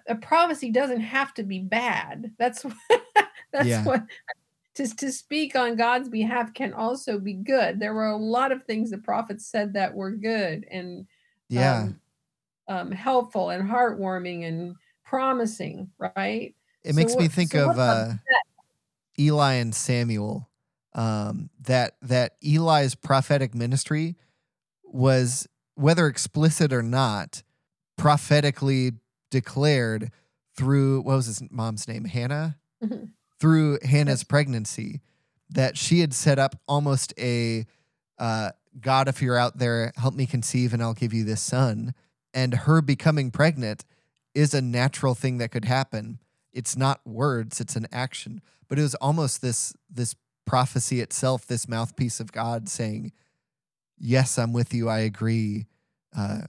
[0.07, 2.31] a- prophecy doesn't have to be bad.
[2.37, 3.04] That's what,
[3.55, 3.83] that's Yeah.
[3.85, 4.03] what
[4.75, 7.79] to, to speak on God's behalf can also be good.
[7.79, 11.07] There were a lot of things the prophets said that were good and
[11.49, 11.83] Yeah.
[11.83, 11.99] um,
[12.67, 14.75] um, helpful and heartwarming and
[15.05, 16.55] promising, right?
[16.83, 18.13] it so makes me think so of uh,
[19.19, 20.49] Eli and Samuel.
[20.93, 24.15] Um, that that Eli's prophetic ministry
[24.85, 27.43] was whether explicit or not,
[27.97, 28.93] prophetically
[29.29, 30.11] declared
[30.55, 33.14] through what was his mom's name, Hannah, Mhm.
[33.39, 35.01] Through Hannah's pregnancy,
[35.49, 37.65] that she had set up almost a
[38.17, 41.93] uh, God, if you're out there, help me conceive, and I'll give you this son.
[42.33, 43.85] And her becoming pregnant
[44.33, 46.19] is a natural thing that could happen.
[46.51, 48.41] It's not words; it's an action.
[48.67, 50.15] But it was almost this this
[50.45, 53.11] prophecy itself, this mouthpiece of God saying,
[53.97, 54.89] "Yes, I'm with you.
[54.89, 55.67] I agree.
[56.15, 56.41] Uh,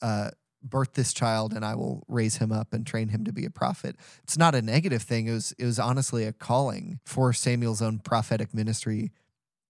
[0.00, 0.30] uh,
[0.62, 3.50] birth this child, and I will raise him up and train him to be a
[3.50, 5.26] prophet." It's not a negative thing.
[5.28, 9.12] It was it was honestly a calling for Samuel's own prophetic ministry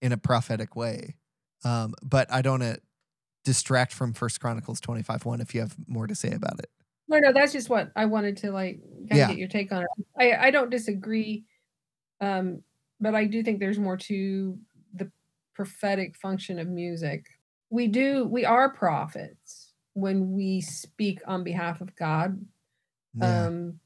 [0.02, 1.16] in a prophetic way.
[1.64, 2.78] Um, but I don't to
[3.44, 5.40] distract from First Chronicles twenty five one.
[5.40, 6.70] If you have more to say about it,
[7.08, 9.24] No, no, that's just what I wanted to like kind Yeah.
[9.24, 9.88] of get your take on it.
[10.18, 11.44] I, I don't disagree,
[12.20, 12.62] um,
[13.00, 14.58] but I do think there's more to
[14.94, 15.10] the
[15.54, 17.26] prophetic function of music.
[17.70, 19.61] We do, we are prophets
[19.94, 22.44] when we speak on behalf of God.
[23.14, 23.80] yeah, Um,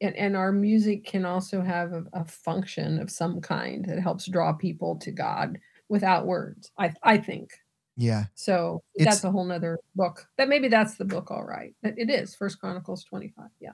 [0.00, 4.26] and, and our music can also have a, a function of some kind that helps
[4.26, 5.58] draw people to God
[5.88, 6.70] without words.
[6.78, 7.50] I I think.
[7.96, 10.26] yeah, So It's- that's a whole nother book.
[10.38, 11.74] That maybe that's the book, all right.
[11.82, 13.50] It it is First Chronicles 25.
[13.60, 13.72] Yeah.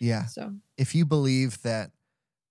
[0.00, 0.26] yeah.
[0.26, 1.90] So if you believe that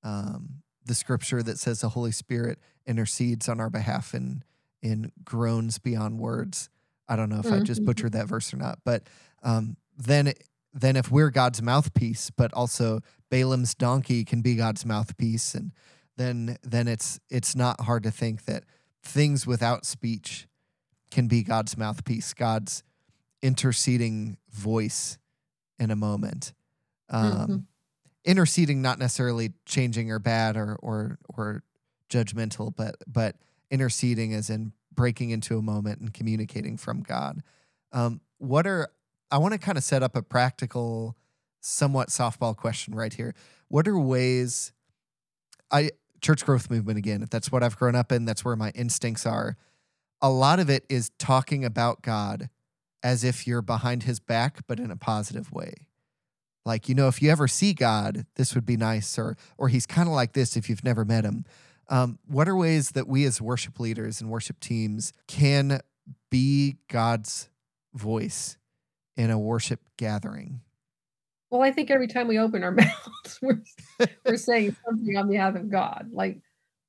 [0.03, 4.43] um, the scripture that says the Holy Spirit intercedes on our behalf in
[4.81, 6.69] in groans beyond words,
[7.09, 7.85] I don't know if I just Mhm.
[7.85, 9.09] butchered that verse or not, but
[9.43, 10.33] um, then
[10.73, 13.01] then if we're God's mouthpiece, but also
[13.31, 15.73] Balaam's donkey can be God's mouthpiece, and
[16.17, 18.65] then then it's it's not hard to think that
[19.03, 20.47] things without speech
[21.11, 22.83] can be God's mouthpiece, God's
[23.41, 25.17] interceding voice
[25.79, 26.53] in a moment.
[27.09, 27.67] Um, Mhm.
[28.25, 31.63] interceding not necessarily changing or bad or or or
[32.09, 33.35] judgmental but but
[33.71, 37.41] interceding as in breaking into a moment and communicating from god.
[37.91, 38.89] Um, what are
[39.31, 41.15] i want to kind of set up a practical
[41.61, 43.33] somewhat softball question right here.
[43.67, 44.71] What are ways
[45.71, 48.71] i church growth movement again if that's what i've grown up in that's where my
[48.71, 49.57] instincts are.
[50.21, 52.49] A lot of it is talking about god
[53.01, 55.73] as if you're behind his back but in a positive way.
[56.65, 59.85] Like you know if you ever see god this would be nice or or he's
[59.85, 61.45] kind of like this if you've never met him
[61.89, 65.81] um, what are ways that we as worship leaders and worship teams can
[66.29, 67.49] be god's
[67.93, 68.57] voice
[69.17, 70.61] in a worship gathering
[71.51, 73.63] well, I think every time we open our mouths, we're
[74.25, 76.09] we're saying something on behalf of God.
[76.11, 76.41] Like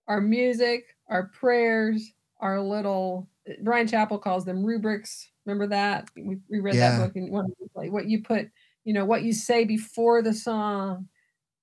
[0.07, 3.29] our music, our prayers, our little
[3.63, 5.31] Bryan Chapell calls them rubrics.
[5.47, 6.09] Remember that?
[6.15, 6.91] We, we read Yeah.
[6.91, 8.51] that book and what, like what you put,
[8.85, 11.09] you know, what you say before the song,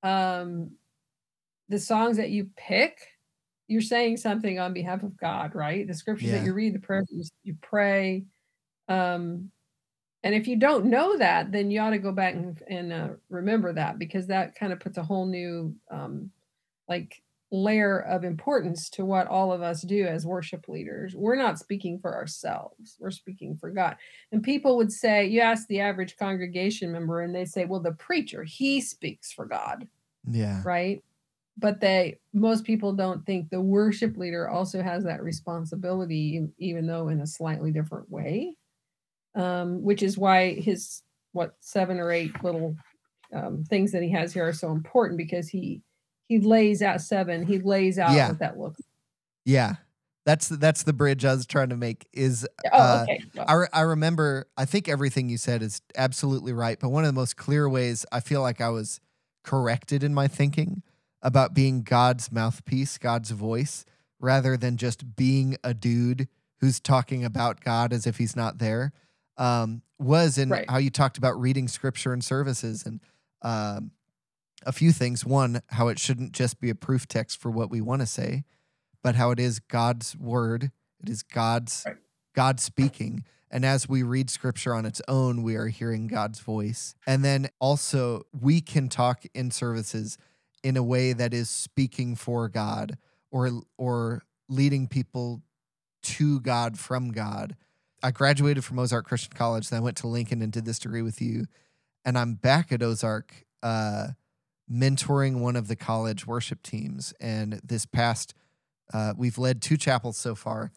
[0.02, 0.72] um,
[1.70, 2.98] the songs that you pick,
[3.68, 5.88] you're saying something on behalf of God, right?
[5.88, 6.40] The scriptures Yeah.
[6.40, 8.26] that you read, the prayers you, pray,
[8.88, 9.52] um,
[10.24, 13.10] And if you don't know that, then you ought to go back and, and uh,
[13.30, 16.32] remember that because that kind of puts a whole new um,
[16.90, 21.16] like layer of importance to what all of us do as worship leaders.
[21.16, 23.98] We're not speaking for ourselves, we're speaking for God.
[24.32, 27.94] And people would say, you ask the average congregation member, and they say, well, the
[27.94, 29.88] preacher, he speaks for God.
[30.30, 30.62] Yeah.
[30.66, 31.04] Right.
[31.60, 37.08] But they, most people don't think the worship leader also has that responsibility, even though
[37.10, 38.56] in a slightly different way.
[39.36, 42.76] Um, which is why his, what, seven or eight little
[43.34, 45.82] um, things that he has here are so important because he
[46.28, 47.46] he lays out seven.
[47.46, 48.30] He lays out Yeah.
[48.30, 48.82] what that looks.
[49.46, 49.76] Yeah.
[50.26, 53.24] That's that's the bridge I was trying to make is Oh, uh, okay.
[53.36, 57.06] Well, I, re- I remember I think everything you said is absolutely right, but one
[57.06, 59.00] of the most clear ways I feel like I was
[59.44, 60.84] corrected in my thinking
[61.28, 63.84] about being God's mouthpiece, God's voice,
[64.18, 66.30] rather than just being a dude
[66.62, 68.94] who's talking about God as if he's not there,
[69.38, 70.70] um, was in Right.
[70.70, 73.02] how you talked about reading scripture and services and
[73.42, 73.92] um,
[74.66, 75.26] a few things.
[75.26, 78.46] One, how it shouldn't just be a proof text for what we want to say,
[79.04, 80.72] but how it is God's word.
[81.04, 81.98] It is God's Right.
[82.34, 83.26] God speaking.
[83.52, 86.96] And as we read scripture on its own, we are hearing God's voice.
[87.06, 90.18] And then also, we can talk in services
[90.64, 92.98] in a way that is speaking for God
[93.32, 95.42] or or leading people
[96.04, 97.56] to God from God.
[98.04, 101.02] I graduated from Ozark Christian College, then I went to Lincoln and did this degree
[101.02, 101.46] with you.
[102.06, 104.10] And I'm back at Ozark uh,
[104.72, 107.14] mentoring one of the college worship teams.
[107.20, 108.34] And this past,
[108.94, 110.72] uh, we've led two chapels so far,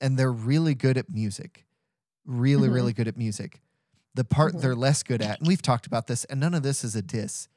[0.00, 1.66] and they're really good at music.
[2.24, 2.74] Really, Mhm.
[2.74, 3.62] really good at music.
[4.14, 4.60] The part Mhm.
[4.60, 7.02] they're less good at, and we've talked about this, and none of this is a
[7.02, 7.48] diss.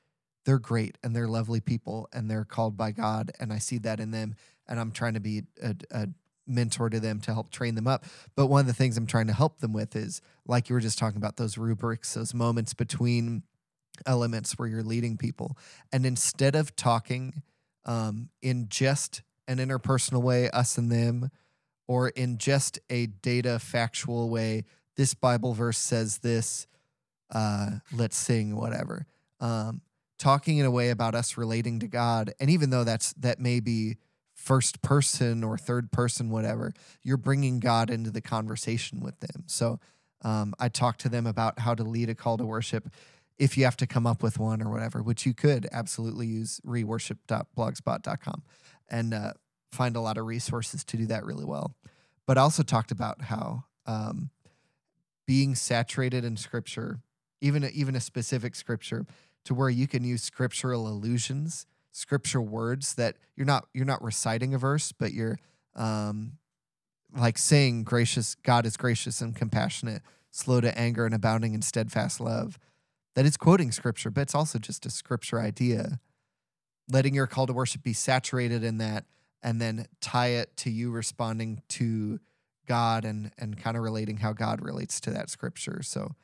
[0.46, 3.32] They're great and they're lovely people and they're called by God.
[3.40, 4.36] And I see that in them.
[4.68, 6.08] And I'm trying to be a, a
[6.48, 8.06] mentor to them to help train them up.
[8.36, 10.80] But one of the things I'm trying to help them with is, like you were
[10.80, 13.44] just talking about, those rubrics, those moments between
[14.06, 15.58] elements where you're leading people.
[15.92, 17.44] And instead of talking
[17.86, 21.30] um, in just an interpersonal way, us and them,
[21.88, 24.64] or in just a data factual way,
[24.96, 26.68] this Bible verse says this,
[27.32, 29.06] uh, let's sing, whatever.
[29.40, 29.82] Um,
[30.20, 32.34] talking in a way about us relating to God.
[32.40, 33.98] And even though that's that may be
[34.36, 39.44] first person or third person, whatever, you're bringing God into the conversation with them.
[39.48, 39.80] So
[40.22, 42.90] um, I talked to them about how to lead a call to worship
[43.38, 46.60] if you have to come up with one or whatever, which you could absolutely use
[46.66, 48.44] reworship.blogspot.com
[48.90, 49.32] and uh,
[49.72, 51.74] find a lot of resources to do that really well.
[52.28, 54.30] But I also talked about how um,
[55.26, 57.00] being saturated in scripture,
[57.42, 59.06] even even a specific scripture,
[59.46, 64.54] to where you can use scriptural allusions, scripture words that you're not you're not reciting
[64.54, 65.40] a verse, but you're
[65.76, 66.34] um,
[67.16, 72.20] like saying gracious God is gracious and compassionate, slow to anger and abounding in steadfast
[72.20, 72.60] love.
[73.16, 76.00] That is quoting scripture, but it's also just a scripture idea.
[76.92, 79.06] Letting your call to worship be saturated in that
[79.42, 82.20] and then tie it to you responding to
[82.68, 85.82] God and and kind of relating how God relates to that scripture.
[85.82, 86.16] So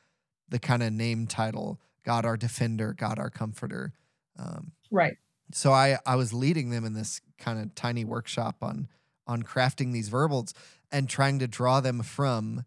[0.48, 3.92] the kind of name title, God our defender, God our comforter.
[4.38, 5.16] Um, right.
[5.52, 8.88] so I I was leading them in this kind of tiny workshop on
[9.26, 10.54] on crafting these verbals
[10.92, 12.64] and trying to draw them from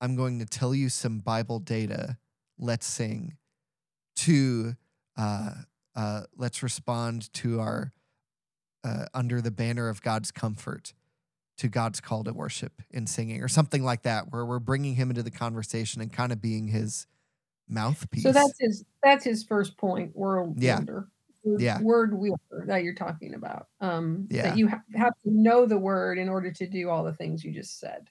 [0.00, 2.18] I'm going to tell you some Bible data.
[2.56, 3.36] Let's sing
[4.16, 4.76] to
[5.16, 5.50] uh,
[5.96, 7.92] uh, let's respond to our
[8.84, 10.94] uh, under the banner of God's comfort
[11.56, 15.10] to God's call to worship in singing or something like that, where we're bringing him
[15.10, 17.08] into the conversation and kind of being his
[17.68, 18.22] mouthpiece.
[18.22, 20.14] So that's his that's his first point.
[20.16, 20.78] World Yeah.
[20.78, 21.08] wielder.
[21.44, 21.80] Word, Yeah.
[21.82, 23.68] Word wielder that you're talking about.
[23.80, 24.42] Um, Yeah.
[24.42, 27.44] That you ha- have to know the word in order to do all the things
[27.44, 28.08] you just said.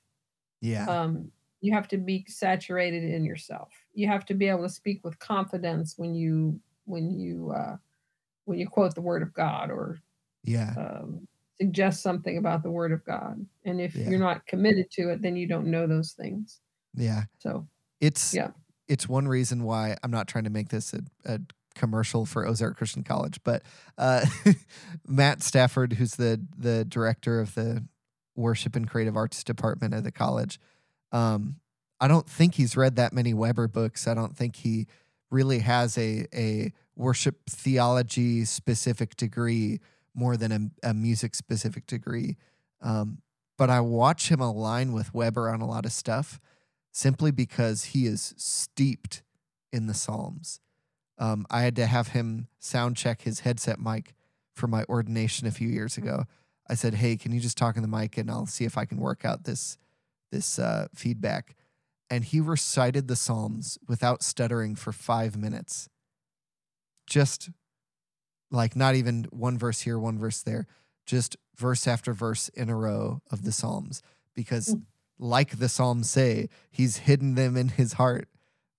[0.61, 1.31] yeah, Um,
[1.61, 3.71] you have to be saturated in yourself.
[3.93, 7.77] You have to be able to speak with confidence when you when you uh,
[8.45, 9.99] when you quote the word of God or
[10.43, 11.27] yeah, um,
[11.59, 13.45] suggest something about the word of God.
[13.65, 14.09] And if Yeah.
[14.09, 16.61] you're not committed to it, then you don't know those things.
[16.93, 17.25] yeah.
[17.39, 17.67] So
[17.99, 18.51] It's Yeah.
[18.87, 21.39] It's one reason why I'm not trying to make this a, a
[21.75, 23.63] commercial for Ozark Christian College, but
[23.97, 24.25] uh,
[25.07, 27.85] Matt Stafford, who's the the director of the
[28.35, 30.59] worship and creative arts department at the college,
[31.11, 31.57] um,
[31.99, 34.07] I don't think he's read that many Webber books.
[34.07, 34.87] I don't think he
[35.29, 39.79] really has a a worship theology specific degree
[40.13, 40.51] more than
[40.83, 42.37] a, a music specific degree.
[42.81, 43.19] Um,
[43.57, 46.39] but I watch him align with Webber on a lot of stuff
[46.97, 49.21] simply because he is steeped
[49.71, 50.59] in the Psalms.
[51.19, 54.13] Um, I had to have him sound check his headset mic
[54.53, 56.25] for my ordination a few years ago.
[56.69, 58.85] I said, "Hey, can you just talk in the mic and I'll see if I
[58.85, 59.77] can work out this
[60.31, 61.55] this uh, feedback."
[62.09, 65.89] and he recited the Psalms without stuttering for five minutes.
[67.05, 67.49] Just
[68.51, 70.67] like not even one verse here, one verse there,
[71.05, 74.01] just verse after verse in a row of the Psalms.
[74.35, 74.83] Because, mm.
[75.19, 78.27] Like the Psalms say, he's hidden them in his heart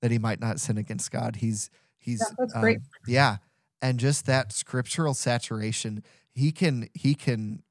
[0.01, 1.37] that he might not sin against God.
[1.37, 2.77] He's, he's, yeah, that's um.
[3.07, 3.37] Yeah.
[3.81, 7.63] And just that scriptural saturation, he can, he can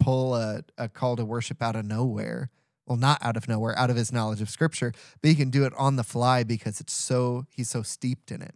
[0.00, 2.50] pull a, a call to worship out of nowhere
[2.86, 5.64] well not out of nowhere out of his knowledge of scripture but he can do
[5.64, 8.54] it on the fly because it's so he's so steeped in it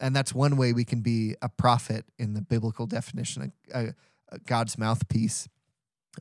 [0.00, 3.94] and that's one way we can be a prophet in the biblical definition of,
[4.30, 5.48] a god's mouthpiece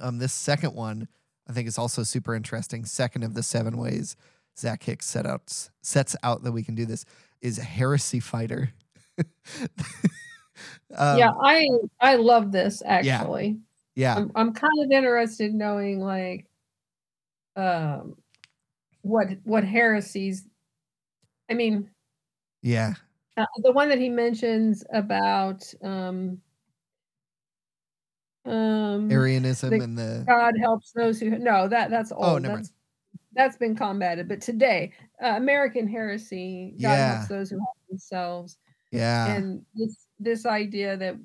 [0.01, 1.07] um, this second one
[1.48, 2.86] i think it's also super interesting.
[2.86, 4.16] Second of the seven ways
[4.58, 7.06] Zac Hicks set out, sets out that we can do this
[7.41, 8.72] is heresy fighter.
[10.96, 11.68] Um, yeah i
[12.00, 13.58] i love this actually.
[13.96, 14.16] Yeah, yeah.
[14.16, 16.46] I'm, I'm kind of interested in knowing like
[17.56, 18.16] um
[19.02, 20.48] what what heresies
[21.50, 21.89] i mean
[22.62, 22.94] yeah.
[23.36, 26.39] Uh, the one that he mentions about um
[28.46, 32.58] um arianism the and the god helps those who no that that's all oh, never
[32.58, 33.30] that's, mind.
[33.34, 34.91] that's been combated but today
[35.24, 37.16] uh, american heresy god yeah.
[37.16, 38.58] helps those who help themselves
[38.91, 41.16] yeah and this this idea that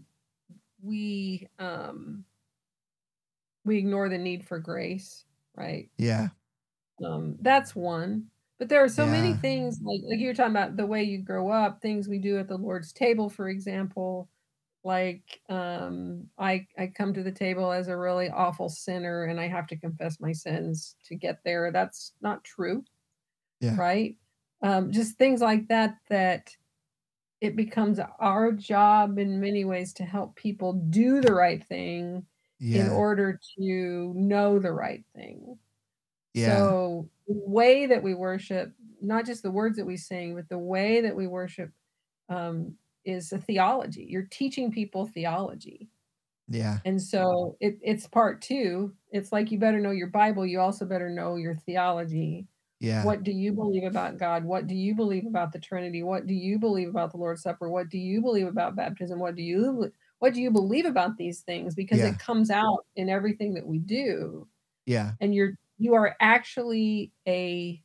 [0.81, 2.25] we um
[3.64, 5.25] we ignore the need for grace
[5.59, 5.89] right?
[5.99, 6.29] Yeah.
[7.05, 8.27] Um, that's one.
[8.59, 11.19] But there are so many things like like you were talking about the way you
[11.19, 14.29] grow up, things we do at the Lord's table, for example.
[14.85, 19.49] Like um, I I come to the table as a really awful sinner, and I
[19.49, 21.72] have to confess my sins to get there.
[21.72, 22.85] That's not true,
[23.61, 23.79] Yeah.
[23.79, 24.16] right?
[24.62, 25.97] Um, just things like that.
[26.11, 26.57] That
[27.41, 32.26] it becomes our job in many ways to help people do the right thing
[32.72, 35.59] in order to know the right thing.
[36.35, 36.68] Yeah.
[36.68, 40.59] So the way that we worship, not just the words that we sing, but the
[40.59, 41.72] way that we worship
[42.29, 42.79] um,
[43.09, 44.07] is a theology.
[44.09, 45.89] You're teaching people theology.
[46.49, 46.79] Yeah.
[46.85, 48.93] And so it, it's part two.
[49.11, 50.47] It's like you better know your Bible.
[50.47, 52.47] You also better know your theology.
[52.81, 53.05] Yeah.
[53.05, 54.45] What do you believe about God?
[54.45, 56.03] What do you believe about the Trinity?
[56.03, 57.69] What do you believe about the Lord's Supper?
[57.69, 59.19] What do you believe about baptism?
[59.19, 59.91] What do you
[60.21, 61.75] what do you believe about these things?
[61.75, 62.09] Because yeah.
[62.09, 64.47] it comes out in everything that we do.
[64.87, 65.13] Yeah.
[65.21, 67.83] And you're you are actually a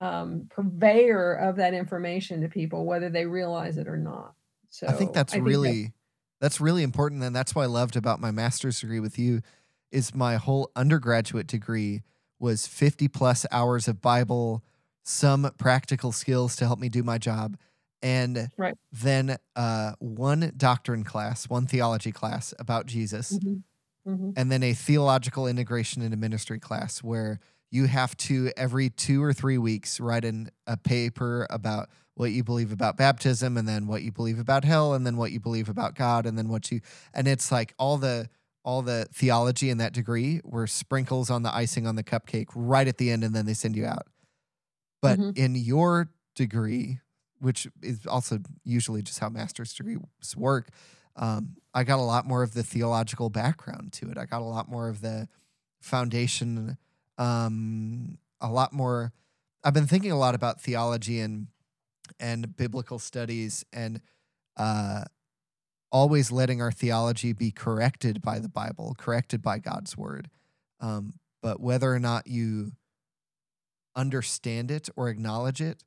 [0.00, 4.34] um, purveyor of that information to people, whether they realize it or not.
[4.70, 5.92] So I think that's I really that's,
[6.40, 9.42] that's really important, and that's what I loved about my master's degree with you.
[9.90, 12.02] Is my whole undergraduate degree
[12.38, 14.62] was 50 plus hours of Bible,
[15.02, 17.56] some practical skills to help me do my job,
[18.02, 18.76] and right.
[18.92, 23.32] then uh, one doctrine class, one theology class about Jesus.
[23.32, 23.58] Mm-hmm
[24.08, 24.30] mm-hmm.
[24.36, 27.38] and then a theological integration into ministry class where
[27.70, 32.42] you have to every two or three weeks write in a paper about what you
[32.42, 35.68] believe about baptism and then what you believe about hell and then what you believe
[35.68, 36.80] about God and then what you
[37.14, 38.28] and it's like all the
[38.64, 42.88] all the theology in that degree were sprinkles on the icing on the cupcake right
[42.88, 44.06] at the end and then they send you out.
[45.00, 45.42] But mm-hmm.
[45.42, 46.98] in your degree,
[47.38, 50.00] which is also usually just how master's degrees
[50.36, 50.70] work,
[51.16, 54.18] um, I got a lot more of the theological background to it.
[54.18, 55.28] I got a lot more of the
[55.80, 56.76] foundation,
[57.18, 59.12] um, a lot more.
[59.64, 61.48] I've been thinking a lot about theology and
[62.18, 64.00] and biblical studies and
[64.56, 65.04] uh,
[65.92, 70.30] always letting our theology be corrected by the Bible, corrected by God's word.
[70.80, 72.72] Um, but whether or not you
[73.94, 75.84] understand it or acknowledge it,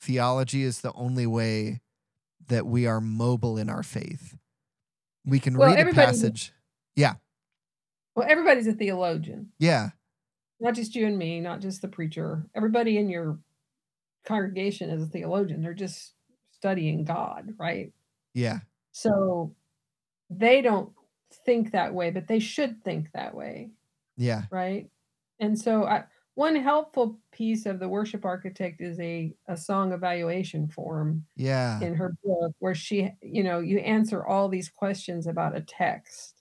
[0.00, 1.80] theology is the only way
[2.48, 4.36] that we are mobile in our faith
[5.26, 6.52] we can well, read a passage.
[6.94, 7.14] Yeah.
[8.14, 9.52] Well, everybody's a theologian.
[9.58, 9.90] Yeah.
[10.60, 12.46] Not just you and me, not just the preacher.
[12.54, 13.38] Everybody in your
[14.24, 15.62] congregation is a theologian.
[15.62, 16.14] They're just
[16.50, 17.92] studying God, right?
[18.34, 18.60] Yeah.
[18.92, 19.54] So
[20.30, 20.90] they don't
[21.44, 23.70] think that way, but they should think that way.
[24.16, 24.42] Yeah.
[24.50, 24.88] Right.
[25.38, 26.04] And so I,
[26.36, 31.94] one helpful piece of the worship architect is a, a song evaluation form yeah in
[31.94, 36.35] her book where she you know you answer all these questions about a text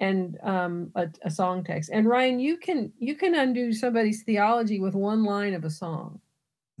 [0.00, 4.80] and um, a, a song text and ryan you can you can undo somebody's theology
[4.80, 6.20] with one line of a song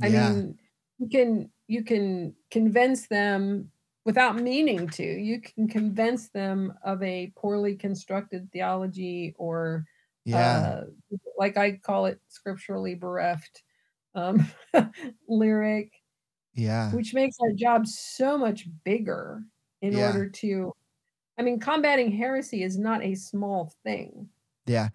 [0.02, 0.30] i yeah.
[0.30, 0.58] mean
[0.98, 3.70] you can you can convince them
[4.04, 9.84] without meaning to you can convince them of a poorly constructed theology or
[10.24, 10.58] yeah.
[10.58, 13.62] Uh, like I call it scripturally bereft
[14.14, 14.46] um,
[15.28, 15.92] lyric.
[16.54, 16.90] Yeah.
[16.92, 19.42] Which makes our job so much bigger
[19.82, 20.08] in yeah.
[20.08, 20.72] order to
[21.40, 24.28] I mean combating heresy is not a small thing.
[24.66, 24.90] Yeah.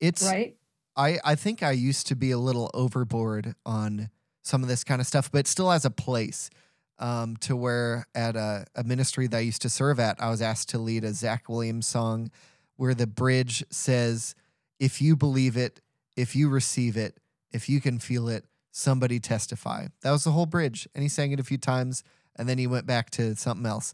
[0.00, 0.56] It's right.
[0.96, 4.08] I I think I used to be a little overboard on
[4.40, 6.48] some of this kind of stuff, but still has a place.
[6.96, 10.40] Um, to where at a, a ministry that I used to serve at, I was
[10.40, 12.30] asked to lead a Zach Williams song
[12.76, 14.36] where the bridge says,
[14.78, 15.80] If you believe it,
[16.16, 17.18] if you receive it,
[17.50, 19.88] if you can feel it, somebody testify.
[20.02, 20.88] That was the whole bridge.
[20.94, 22.04] And he sang it a few times
[22.36, 23.92] and then he went back to something else.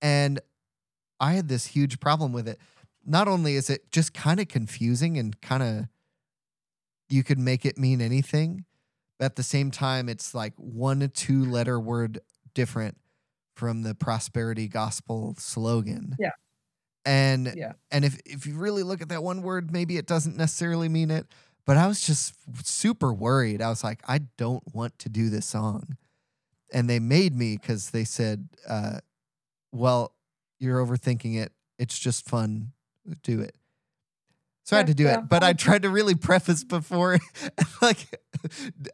[0.00, 0.40] And
[1.20, 2.58] I had this huge problem with it.
[3.04, 5.88] Not only is it just kind of confusing and kind of
[7.08, 8.64] you could make it mean anything,
[9.18, 12.18] but at the same time, it's like one to two letter word
[12.54, 12.98] different
[13.54, 16.16] from the prosperity gospel slogan.
[16.18, 16.30] Yeah.
[17.04, 17.72] And Yeah.
[17.90, 21.10] and if if you really look at that one word, maybe it doesn't necessarily mean
[21.10, 21.26] it.
[21.64, 22.34] But I was just
[22.66, 23.62] super worried.
[23.62, 25.96] I was like, I don't want to do this song.
[26.72, 28.98] And they made me because they said, uh,
[29.72, 30.12] well,
[30.58, 31.52] you're overthinking it.
[31.78, 32.72] It's just fun.
[33.22, 33.54] Do it.
[34.64, 35.28] So I had to do it.
[35.28, 37.18] But I tried to really preface before
[37.82, 37.98] like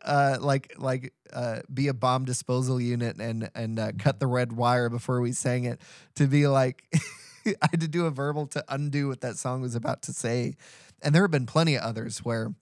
[0.02, 4.52] uh like like uh be a bomb disposal unit and and uh, cut the red
[4.52, 5.80] wire before we sang it
[6.16, 6.84] to be like
[7.46, 10.56] I had to do a verbal to undo what that song was about to say.
[11.00, 12.54] And there have been plenty of others where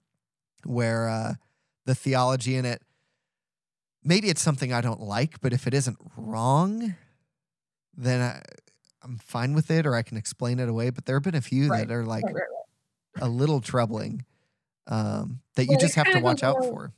[0.63, 1.33] where uh
[1.85, 2.81] the theology in it
[4.03, 6.95] maybe it's something I don't like, but if it isn't wrong,
[7.95, 8.41] then I,
[9.03, 10.89] I'm fine with it or I can explain it away.
[10.89, 14.25] But there have been a few Right, that are like Right, right, a little troubling
[14.87, 16.93] um, that you Well, it just have to watch out along- for.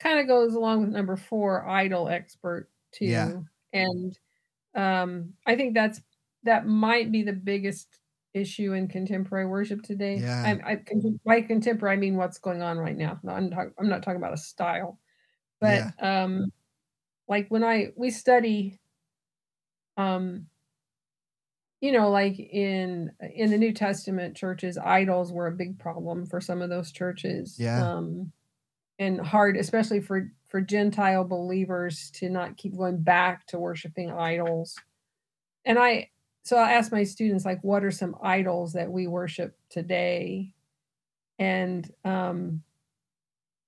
[0.00, 3.06] kind of goes along with number four, idol expert too.
[3.06, 3.32] Yeah.
[3.72, 4.18] And
[4.74, 6.00] um, I think that's
[6.44, 7.88] that might be the biggest
[8.32, 10.16] issue in contemporary worship today.
[10.16, 10.58] Yeah.
[10.64, 10.82] I, I
[11.24, 13.18] by contemporary, I mean what's going on right now.
[13.22, 14.98] No, I'm talk, I'm not talking about a style,
[15.60, 16.52] but um,
[17.28, 18.78] like when I we study,
[19.96, 20.46] um,
[21.80, 26.40] you know, like in in the New Testament churches, idols were a big problem for
[26.40, 27.56] some of those churches.
[27.58, 27.96] Yeah.
[27.96, 28.32] Um,
[28.98, 34.76] and hard, especially for for Gentile believers to not keep going back to worshiping idols.
[35.64, 36.10] And I
[36.42, 40.52] so I asked my students like what are some idols that we worship today?
[41.38, 42.62] And um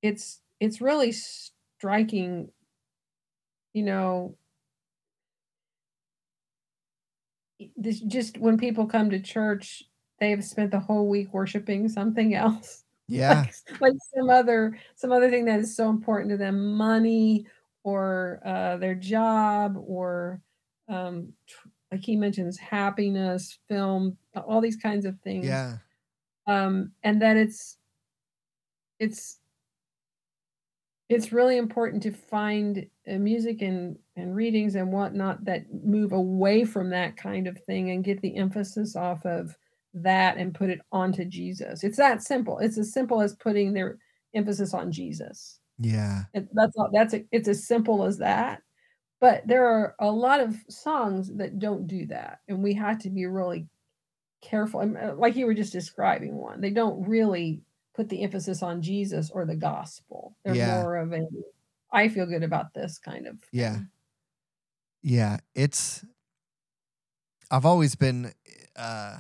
[0.03, 2.51] it's it's really striking
[3.73, 4.37] you know
[7.77, 9.83] this just when people come to church
[10.21, 13.45] they have spent the whole week worshiping something else Yeah.
[13.45, 17.47] like, like some other some other thing that is so important to them money
[17.85, 20.41] or uh, their job or
[20.89, 21.33] um,
[21.91, 25.79] like he mentions happiness film all these kinds of things Yeah.
[26.47, 27.79] um, and that it's
[28.99, 29.39] it's
[31.13, 36.65] it's really important to find uh, music and and readings and whatnot that move away
[36.65, 39.57] from that kind of thing and get the emphasis off of
[39.95, 41.85] that and put it onto Jesus.
[41.85, 42.59] It's that simple.
[42.59, 43.99] It's as simple as putting their
[44.35, 45.61] emphasis on Jesus.
[45.79, 46.23] Yeah.
[46.35, 46.91] It, that's all.
[46.93, 48.63] That's a, it's as simple as that.
[49.21, 53.11] But there are a lot of songs that don't do that, and we have to
[53.11, 53.69] be really
[54.43, 54.81] careful.
[54.81, 57.63] Uh, Like you were just describing one, they don't really
[57.95, 60.37] put the emphasis on Jesus or the gospel.
[60.45, 60.83] They're Yeah.
[60.83, 61.27] more of a
[61.95, 63.37] I feel good about this kind of.
[63.53, 63.75] Yeah.
[63.75, 63.89] thing.
[65.03, 65.39] Yeah.
[65.55, 66.05] It's,
[67.51, 68.33] I've always been
[68.77, 69.19] uh,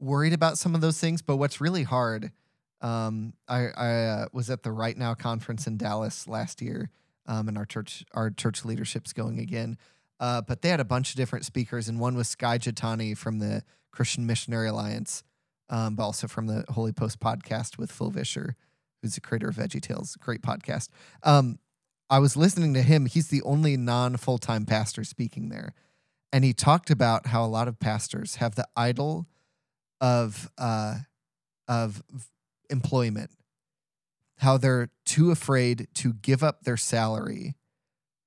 [0.00, 2.32] worried about some of those things, but what's really hard,
[2.80, 6.90] um, I, I uh, was at the Right Now conference in Dallas last year,
[7.26, 9.78] um, and our church, our church leadership's going again.
[10.18, 13.38] Uh, but they had a bunch of different speakers, and one was Skye Jethani from
[13.38, 13.62] the
[13.92, 15.22] Christian Missionary Alliance,
[15.72, 18.54] um, but also from the Holy Post podcast with Phil Vischer,
[19.00, 20.90] who's the creator of Veggie Tales, great podcast.
[21.24, 21.58] Um,
[22.10, 23.06] I was listening to him.
[23.06, 25.72] He's the only non full time pastor speaking there.
[26.30, 29.26] And he talked about how a lot of pastors have the idol
[30.00, 30.98] of, uh,
[31.66, 32.02] of
[32.68, 33.30] employment,
[34.38, 37.54] how they're too afraid to give up their salary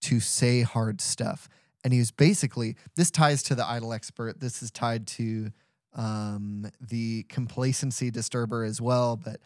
[0.02, 1.48] to say hard stuff.
[1.84, 4.40] And he was basically, this ties to the idol expert.
[4.40, 5.52] This is tied to
[5.96, 9.16] um, the complacency disturber as well.
[9.16, 9.40] But,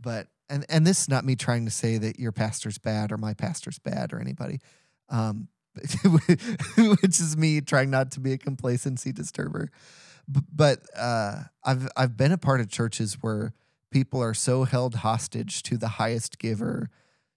[0.00, 3.16] but, and, and this is not me trying to say that your pastor's bad or
[3.16, 4.60] my pastor's bad or anybody.
[5.08, 5.48] Um,
[6.76, 9.70] which is me trying not to be a complacency disturber.
[10.28, 13.52] But uh, I've I've been a part of churches where
[13.90, 16.88] people are so held hostage to the highest giver,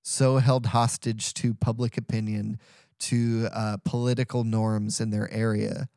[0.01, 2.59] so held hostage to public opinion,
[2.99, 5.89] to uh, political norms in their area,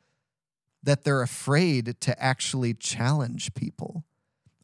[0.83, 4.05] that they're afraid to actually challenge people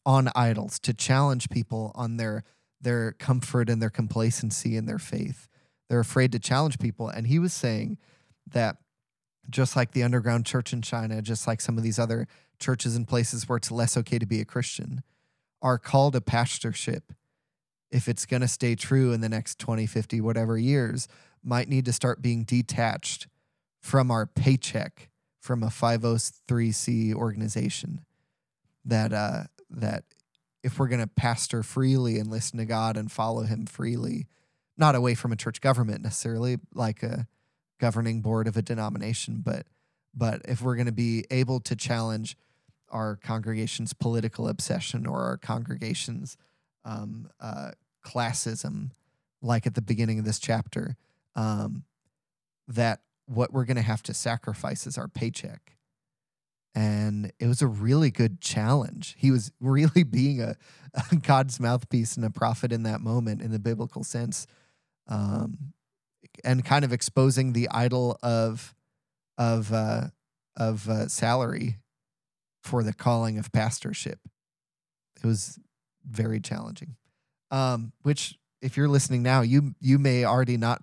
[0.05, 2.44] on idols, to challenge people on their
[2.80, 5.48] their comfort and their complacency and their faith.
[5.88, 7.09] They're afraid to challenge people.
[7.09, 7.98] And he was saying
[8.47, 8.76] that
[9.48, 12.28] just like the underground church in China, just like some of these other
[12.59, 15.02] churches and places where it's less okay to be a Christian,
[15.62, 17.12] are called to pastorship
[17.90, 21.09] if it's going to stay true in the next 20, 50, whatever years,
[21.43, 23.28] might need to start being detached
[23.80, 25.09] from our paycheck
[25.47, 28.01] from a 503c organization
[28.85, 30.02] that uh that
[30.64, 34.27] if we're going to pastor freely and listen to God and follow him freely
[34.77, 37.28] not away from a church government necessarily like a
[37.78, 39.66] governing board of a denomination but
[40.12, 42.36] but if we're going to be able to challenge
[42.89, 46.36] our congregation's political obsession or our congregation's
[46.85, 47.70] um, uh,
[48.05, 48.90] classism
[49.43, 50.97] like at the beginning of this chapter
[51.36, 51.85] um,
[52.66, 55.77] that what we're going to have to sacrifice is our paycheck.
[56.74, 59.16] And it was a really good challenge.
[59.19, 60.57] He was really being a,
[61.11, 64.47] a God's mouthpiece and a prophet in that moment in the biblical sense,
[65.09, 65.73] um,
[66.44, 68.74] and kind of exposing the idol of
[69.39, 70.09] of uh,
[70.57, 71.78] of uh, salary
[72.62, 74.19] for the calling of pastorship.
[75.23, 75.59] It was
[76.05, 76.97] very challenging.
[77.51, 80.82] Um, which, if you're listening now, you you may already not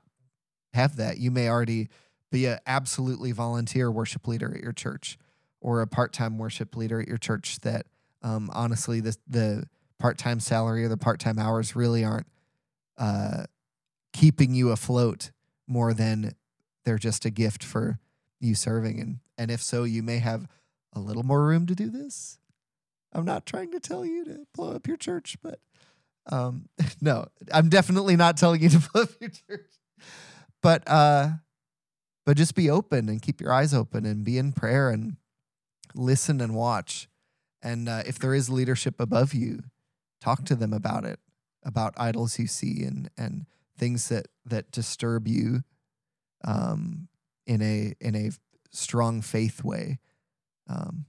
[0.73, 1.17] have that.
[1.17, 1.89] You may already
[2.33, 5.19] be an absolutely volunteer worship leader at your church
[5.61, 7.85] or a part-time worship leader at your church that
[8.23, 9.69] um, honestly the the
[9.99, 12.25] part-time salary or the part-time hours really aren't
[12.97, 13.43] uh,
[14.13, 15.29] keeping you afloat
[15.67, 16.33] more than
[16.85, 17.99] they're just a gift for
[18.39, 18.99] you serving.
[18.99, 20.47] And and if so you may have
[20.91, 22.39] a little more room to do this.
[23.13, 25.59] I'm not trying to tell you to blow up your church but
[26.31, 26.67] um
[27.01, 29.69] no i'm definitely not telling you to blow up your church.
[30.63, 31.29] But uh
[32.25, 35.17] but just be open and keep your eyes open and be in prayer and
[35.93, 37.07] listen and watch.
[37.61, 39.63] And uh, if there is leadership above you,
[40.21, 41.19] talk to them about it,
[41.63, 43.45] about idols you see and and
[43.77, 45.63] things that that disturb you
[46.43, 47.07] um,
[47.45, 48.31] in a in a
[48.71, 49.99] strong faith way.
[50.69, 51.05] Um,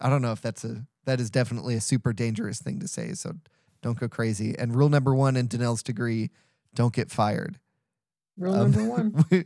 [0.00, 3.12] I don't know if that's a that is definitely a super dangerous thing to say.
[3.12, 3.34] So
[3.82, 4.56] don't go crazy.
[4.58, 6.30] And rule number one in Danelle's degree:
[6.74, 7.58] don't get fired.
[8.36, 9.24] Rule um, number one.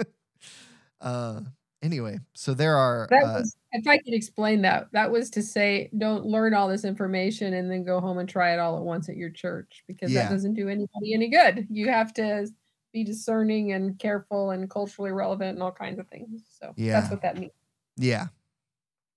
[1.00, 1.40] uh,
[1.82, 3.06] anyway, so there are.
[3.10, 6.68] That uh, was, if I could explain that, that was to say, don't learn all
[6.68, 9.84] this information and then go home and try it all at once at your church
[9.86, 10.24] because Yeah.
[10.24, 11.66] that doesn't do anybody any good.
[11.70, 12.48] You have to
[12.92, 16.42] be discerning and careful and culturally relevant and all kinds of things.
[16.60, 17.00] So Yeah.
[17.00, 17.52] that's what that means.
[17.96, 18.26] Yeah.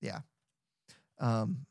[0.01, 0.19] Yeah.
[1.19, 1.65] Um,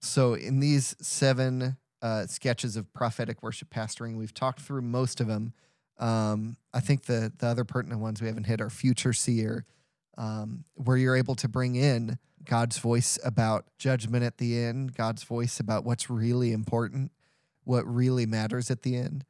[0.00, 5.26] so in these seven uh, sketches of prophetic worship pastoring, we've talked through most of
[5.26, 5.52] them.
[5.98, 9.64] Um, I think the the other pertinent ones we haven't hit are future seer,
[10.18, 15.22] um, where you're able to bring in God's voice about judgment at the end, God's
[15.24, 17.12] voice about what's really important,
[17.64, 19.24] what really matters at the end.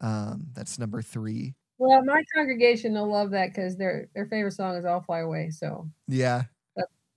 [0.00, 1.54] Um, that's number three.
[1.78, 5.50] Well, my congregation will love that because their their favorite song is "I'll Fly Away."
[5.50, 6.44] So Yeah.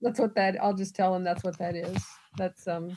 [0.00, 0.56] that's what that.
[0.62, 1.96] I'll just tell them that's what that is.
[2.36, 2.96] That's um,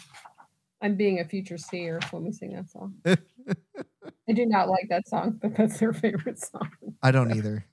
[0.81, 2.95] I'm being a future seer when we sing that song.
[4.29, 6.69] I do not like that song, but that's their favorite song.
[7.01, 7.65] I don't either.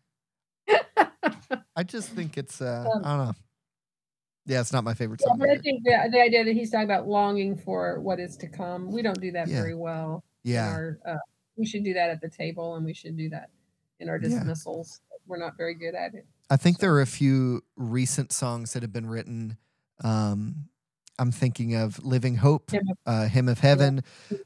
[1.76, 3.32] I just think it's uh, Um, I don't know.
[4.46, 5.38] Yeah, it's not my favorite Yeah, song.
[5.38, 8.48] but I think the, the idea that he's talking about longing for what is to
[8.48, 9.60] come, we don't do that Yeah.
[9.62, 10.22] very well.
[10.42, 10.68] Yeah.
[10.68, 11.16] our, uh,
[11.56, 13.48] we should do that at the table, and we should do that
[14.00, 14.28] in our Yeah.
[14.28, 15.00] dismissals.
[15.26, 16.26] We're not very good at it.
[16.50, 19.56] I think So- there are a few recent songs that have been written.
[20.02, 20.68] Um,
[21.18, 24.02] I'm thinking of Living Hope, Hymn of uh, Hymn of Heaven.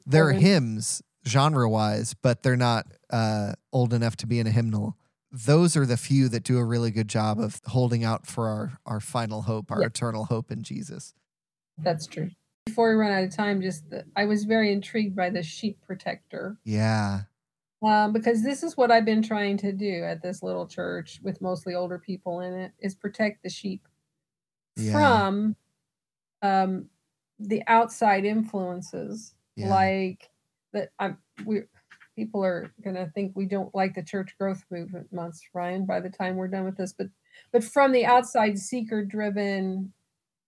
[0.06, 4.96] They're hymns genre wise, but they're not uh, old enough to be in a hymnal.
[5.30, 8.78] Those are the few that do a really good job of holding out for our,
[8.86, 9.86] our final hope, our Yeah.
[9.88, 11.14] eternal hope in Jesus.
[11.76, 12.30] That's true.
[12.66, 15.80] Before we run out of time, just the, I was very intrigued by the sheep
[15.86, 17.22] protector Yeah.
[17.82, 21.40] um, because this is what I've been trying to do at this little church with
[21.42, 23.86] mostly older people in it is protect the sheep
[24.76, 24.92] Yeah.
[24.92, 25.56] from
[26.42, 26.88] um,
[27.38, 29.68] the outside influences Yeah.
[29.70, 30.30] like
[30.72, 30.90] that.
[30.98, 31.62] I'm we
[32.16, 35.86] people are gonna think we don't like the church growth movement months, Ryan.
[35.86, 37.08] By the time we're done with this, but
[37.52, 39.92] but from the outside seeker driven,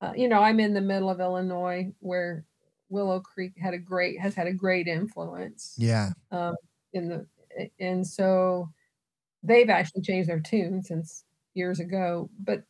[0.01, 2.45] uh, you know, I'm in the middle of Illinois where
[2.89, 6.11] Willow Creek had a great has had a great influence Yeah.
[6.33, 6.57] um,
[6.93, 7.27] in the
[7.79, 8.69] and so
[9.43, 11.25] they've actually changed their tune since
[11.55, 12.63] years ago but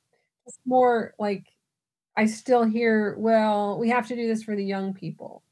[0.46, 1.44] it's more like
[2.16, 5.42] i still hear well we have to do this for the young people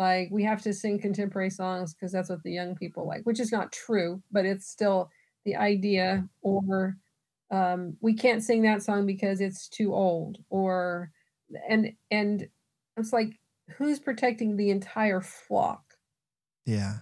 [0.00, 3.38] like we have to sing contemporary songs because that's what the young people like which
[3.38, 5.10] is not true but it's still
[5.44, 6.96] the idea or
[7.50, 11.10] um, we can't sing that song because it's too old or
[11.68, 12.48] and and
[12.96, 13.38] it's like
[13.76, 15.82] who's protecting the entire flock
[16.64, 16.94] Yeah.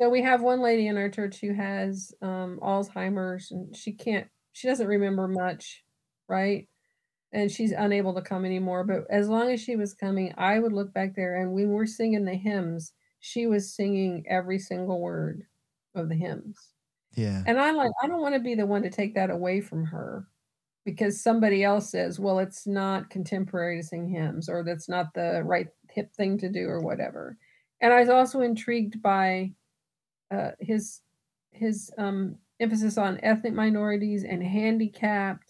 [0.00, 4.28] so we have one lady in our church who has um, Alzheimer's, and she can't,
[4.52, 5.84] she doesn't remember much,
[6.28, 6.68] right?
[7.32, 8.84] And she's unable to come anymore.
[8.84, 11.74] But as long as she was coming, I would look back there, and when we
[11.74, 15.46] were singing the hymns, she was singing every single word
[15.94, 16.74] of the hymns.
[17.16, 17.42] Yeah.
[17.46, 19.84] And I'm like, I don't want to be the one to take that away from
[19.86, 20.26] her
[20.84, 25.42] because somebody else says, well, it's not contemporary to sing hymns or that's not the
[25.44, 27.36] right hip thing to do or whatever.
[27.80, 29.52] And I was also intrigued by
[30.30, 31.00] uh, his
[31.52, 35.49] his um, emphasis on ethnic minorities and handicapped.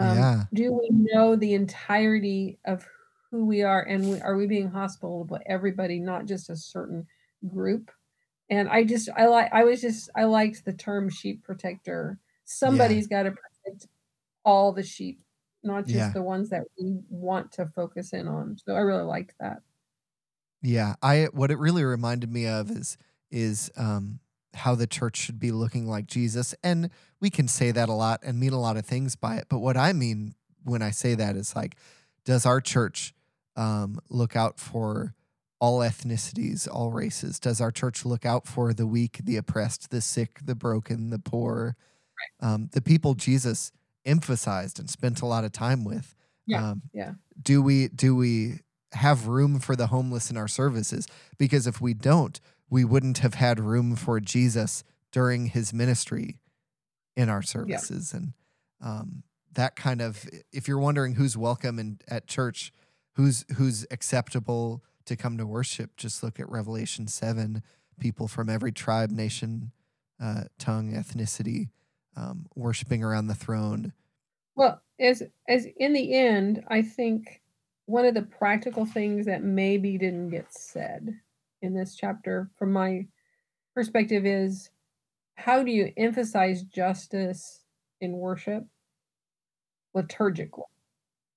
[0.00, 0.44] Um, yeah.
[0.54, 2.86] Do we know the entirety of
[3.30, 7.06] who we are, and we, are we being hospitable to everybody, not just a certain
[7.46, 7.90] group?
[8.48, 12.18] And I just I like I was just I liked the term sheep protector.
[12.46, 13.18] Somebody's yeah.
[13.18, 13.86] got to protect
[14.44, 15.20] all the sheep,
[15.62, 16.12] not just yeah.
[16.12, 18.56] the ones that we want to focus in on.
[18.64, 19.58] So I really liked that.
[20.62, 22.98] Yeah, I what it really reminded me of is
[23.30, 24.18] is um
[24.54, 26.54] how the church should be looking like Jesus.
[26.62, 26.90] And
[27.20, 29.46] we can say that a lot and mean a lot of things by it.
[29.48, 31.76] But what I mean when I say that is like,
[32.24, 33.14] does our church
[33.56, 35.14] um, look out for
[35.60, 37.38] all ethnicities, all races?
[37.38, 41.18] Does our church look out for the weak, the oppressed, the sick, the broken, the
[41.18, 41.76] poor,
[42.40, 43.72] um, the people Jesus
[44.04, 46.14] emphasized and spent a lot of time with?
[46.46, 46.70] Yeah.
[46.70, 47.12] Um, yeah.
[47.40, 48.60] Do we do we
[48.92, 51.06] have room for the homeless in our services?
[51.38, 52.40] Because if we don't,
[52.70, 56.38] we wouldn't have had room for Jesus during his ministry
[57.16, 58.12] in our services.
[58.12, 58.18] Yeah.
[58.18, 58.32] And
[58.80, 59.22] um,
[59.52, 62.72] that kind of, if you're wondering who's welcome in, at church,
[63.14, 67.62] who's who's acceptable to come to worship, just look at Revelation seven.
[67.98, 69.72] People from every tribe, nation,
[70.22, 71.68] uh, tongue, ethnicity,
[72.16, 73.92] um, worshiping around the throne.
[74.54, 77.42] Well, as as in the end, I think
[77.86, 81.20] one of the practical things that maybe didn't get said
[81.62, 83.06] in this chapter from my
[83.74, 84.70] perspective is
[85.34, 87.64] how do you emphasize justice
[88.00, 88.64] in worship?
[89.96, 90.64] Liturgically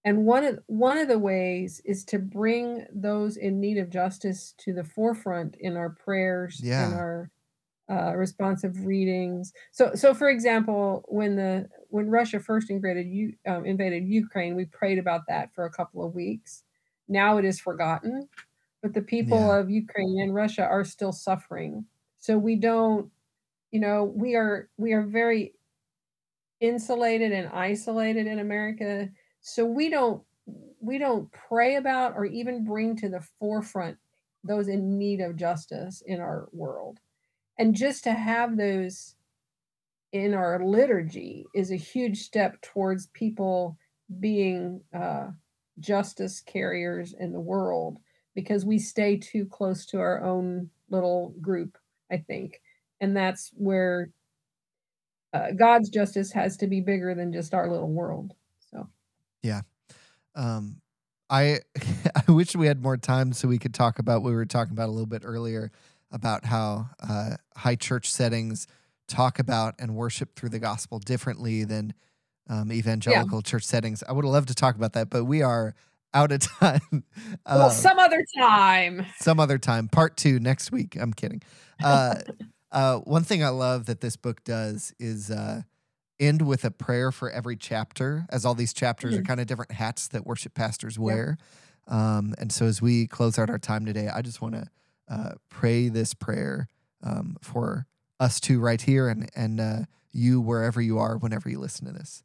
[0.06, 4.54] and one of one of the ways is to bring those in need of justice
[4.60, 6.88] to the forefront in our prayers yeah.
[6.88, 7.32] in our
[7.90, 9.54] uh, responsive readings.
[9.72, 14.66] So so for example when the when russia first invaded you um, invaded ukraine we
[14.66, 16.64] prayed about that for a couple of weeks.
[17.08, 18.28] Now it is forgotten
[18.84, 19.60] but the people yeah.
[19.60, 21.86] of Ukraine and Russia are still suffering.
[22.20, 23.10] So we don't,
[23.72, 25.54] you know, we are we are very
[26.60, 29.10] insulated and isolated in America.
[29.42, 30.22] So we don't
[30.82, 33.98] we don't pray about or even bring to the forefront
[34.44, 37.00] those in need of justice in our world.
[37.58, 39.16] And just to have those
[40.12, 43.78] in our liturgy is a huge step towards people
[44.20, 45.28] being uh,
[45.80, 48.00] justice carriers in the world
[48.36, 51.78] because we stay too close to our own little group,
[52.12, 52.62] I think.
[53.02, 54.10] And that's where
[55.34, 58.34] uh, God's justice has to be bigger than just our little world.
[58.72, 58.88] So,
[59.42, 59.62] yeah.
[60.36, 60.82] Um,
[61.30, 61.60] I
[62.28, 64.74] I wish we had more time so we could talk about what we were talking
[64.74, 65.72] about a little bit earlier
[66.12, 68.68] about how uh, high church settings
[69.08, 71.94] talk about and worship through the gospel differently than
[72.50, 73.50] um, evangelical yeah.
[73.50, 74.04] church settings.
[74.08, 75.74] I would have loved to talk about that, but we are
[76.14, 77.04] out of time.
[77.46, 79.06] well, um, some other time.
[79.18, 79.88] Some other time.
[79.88, 80.96] Part two next week.
[81.00, 81.42] I'm kidding.
[81.84, 82.16] Uh,
[82.72, 85.64] uh, one thing I love that this book does is uh,
[86.20, 89.22] end with a prayer for every chapter, as all these chapters mm-hmm.
[89.22, 91.38] are kind of different hats that worship pastors wear.
[91.88, 94.68] Um, and so as we close out our time today, I just want to
[95.10, 96.68] uh, pray this prayer
[97.04, 97.86] um, for
[98.20, 99.80] us two right here and, and uh,
[100.14, 102.24] you wherever you are, whenever you listen to this.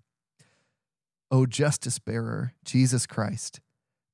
[1.31, 3.61] O justice bearer, Jesus Christ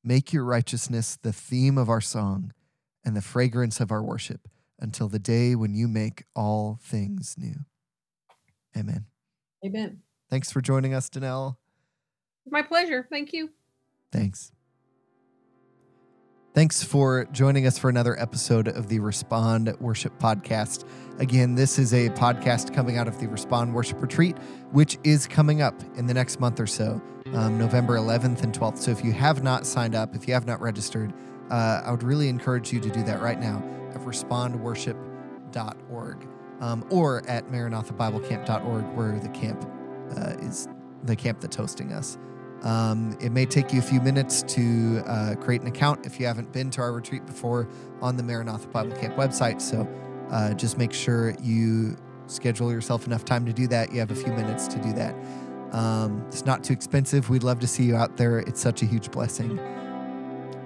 [0.04, 2.52] Make your righteousness the theme of our song
[3.04, 4.48] and the fragrance of our worship
[4.78, 7.54] until the day when you make all things new.
[8.76, 9.06] Amen.
[9.64, 10.02] Amen.
[10.28, 11.56] Thanks for joining us, Danelle.
[12.46, 13.06] My pleasure.
[13.08, 13.50] Thank you.
[14.12, 14.52] Thanks.
[16.54, 20.88] Thanks for joining us for another episode of the Respond Worship Podcast.
[21.18, 24.38] Again, this is a podcast coming out of the Respond Worship Retreat,
[24.70, 27.02] which is coming up in the next month or so,
[27.32, 28.78] um, November 11th and 12th.
[28.78, 31.12] So if you have not signed up, if you have not registered,
[31.50, 33.60] uh, I would really encourage you to do that right now
[33.92, 36.28] at respondworship.org
[36.60, 39.68] um, or at maranathabiblecamp.org, where the camp
[40.16, 40.68] uh, is
[41.02, 42.16] the camp that's hosting us.
[42.64, 46.26] Um, it may take you a few minutes to uh, create an account if you
[46.26, 47.68] haven't been to our retreat before
[48.00, 49.60] on the Maranatha Bible Camp website.
[49.60, 49.86] So
[50.30, 51.96] uh, just make sure you
[52.26, 53.92] schedule yourself enough time to do that.
[53.92, 55.14] You have a few minutes to do that.
[55.72, 57.28] Um, it's not too expensive.
[57.28, 58.38] We'd love to see you out there.
[58.38, 59.60] It's such a huge blessing.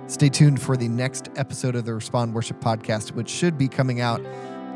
[0.07, 4.01] Stay tuned for the next episode of the Respond Worship Podcast, which should be coming
[4.01, 4.21] out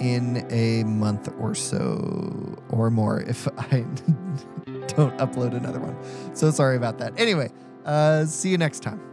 [0.00, 3.84] in a month or so or more if I
[4.96, 5.96] don't upload another one.
[6.34, 7.12] So sorry about that.
[7.18, 7.50] Anyway,
[7.84, 9.11] uh, see you next time.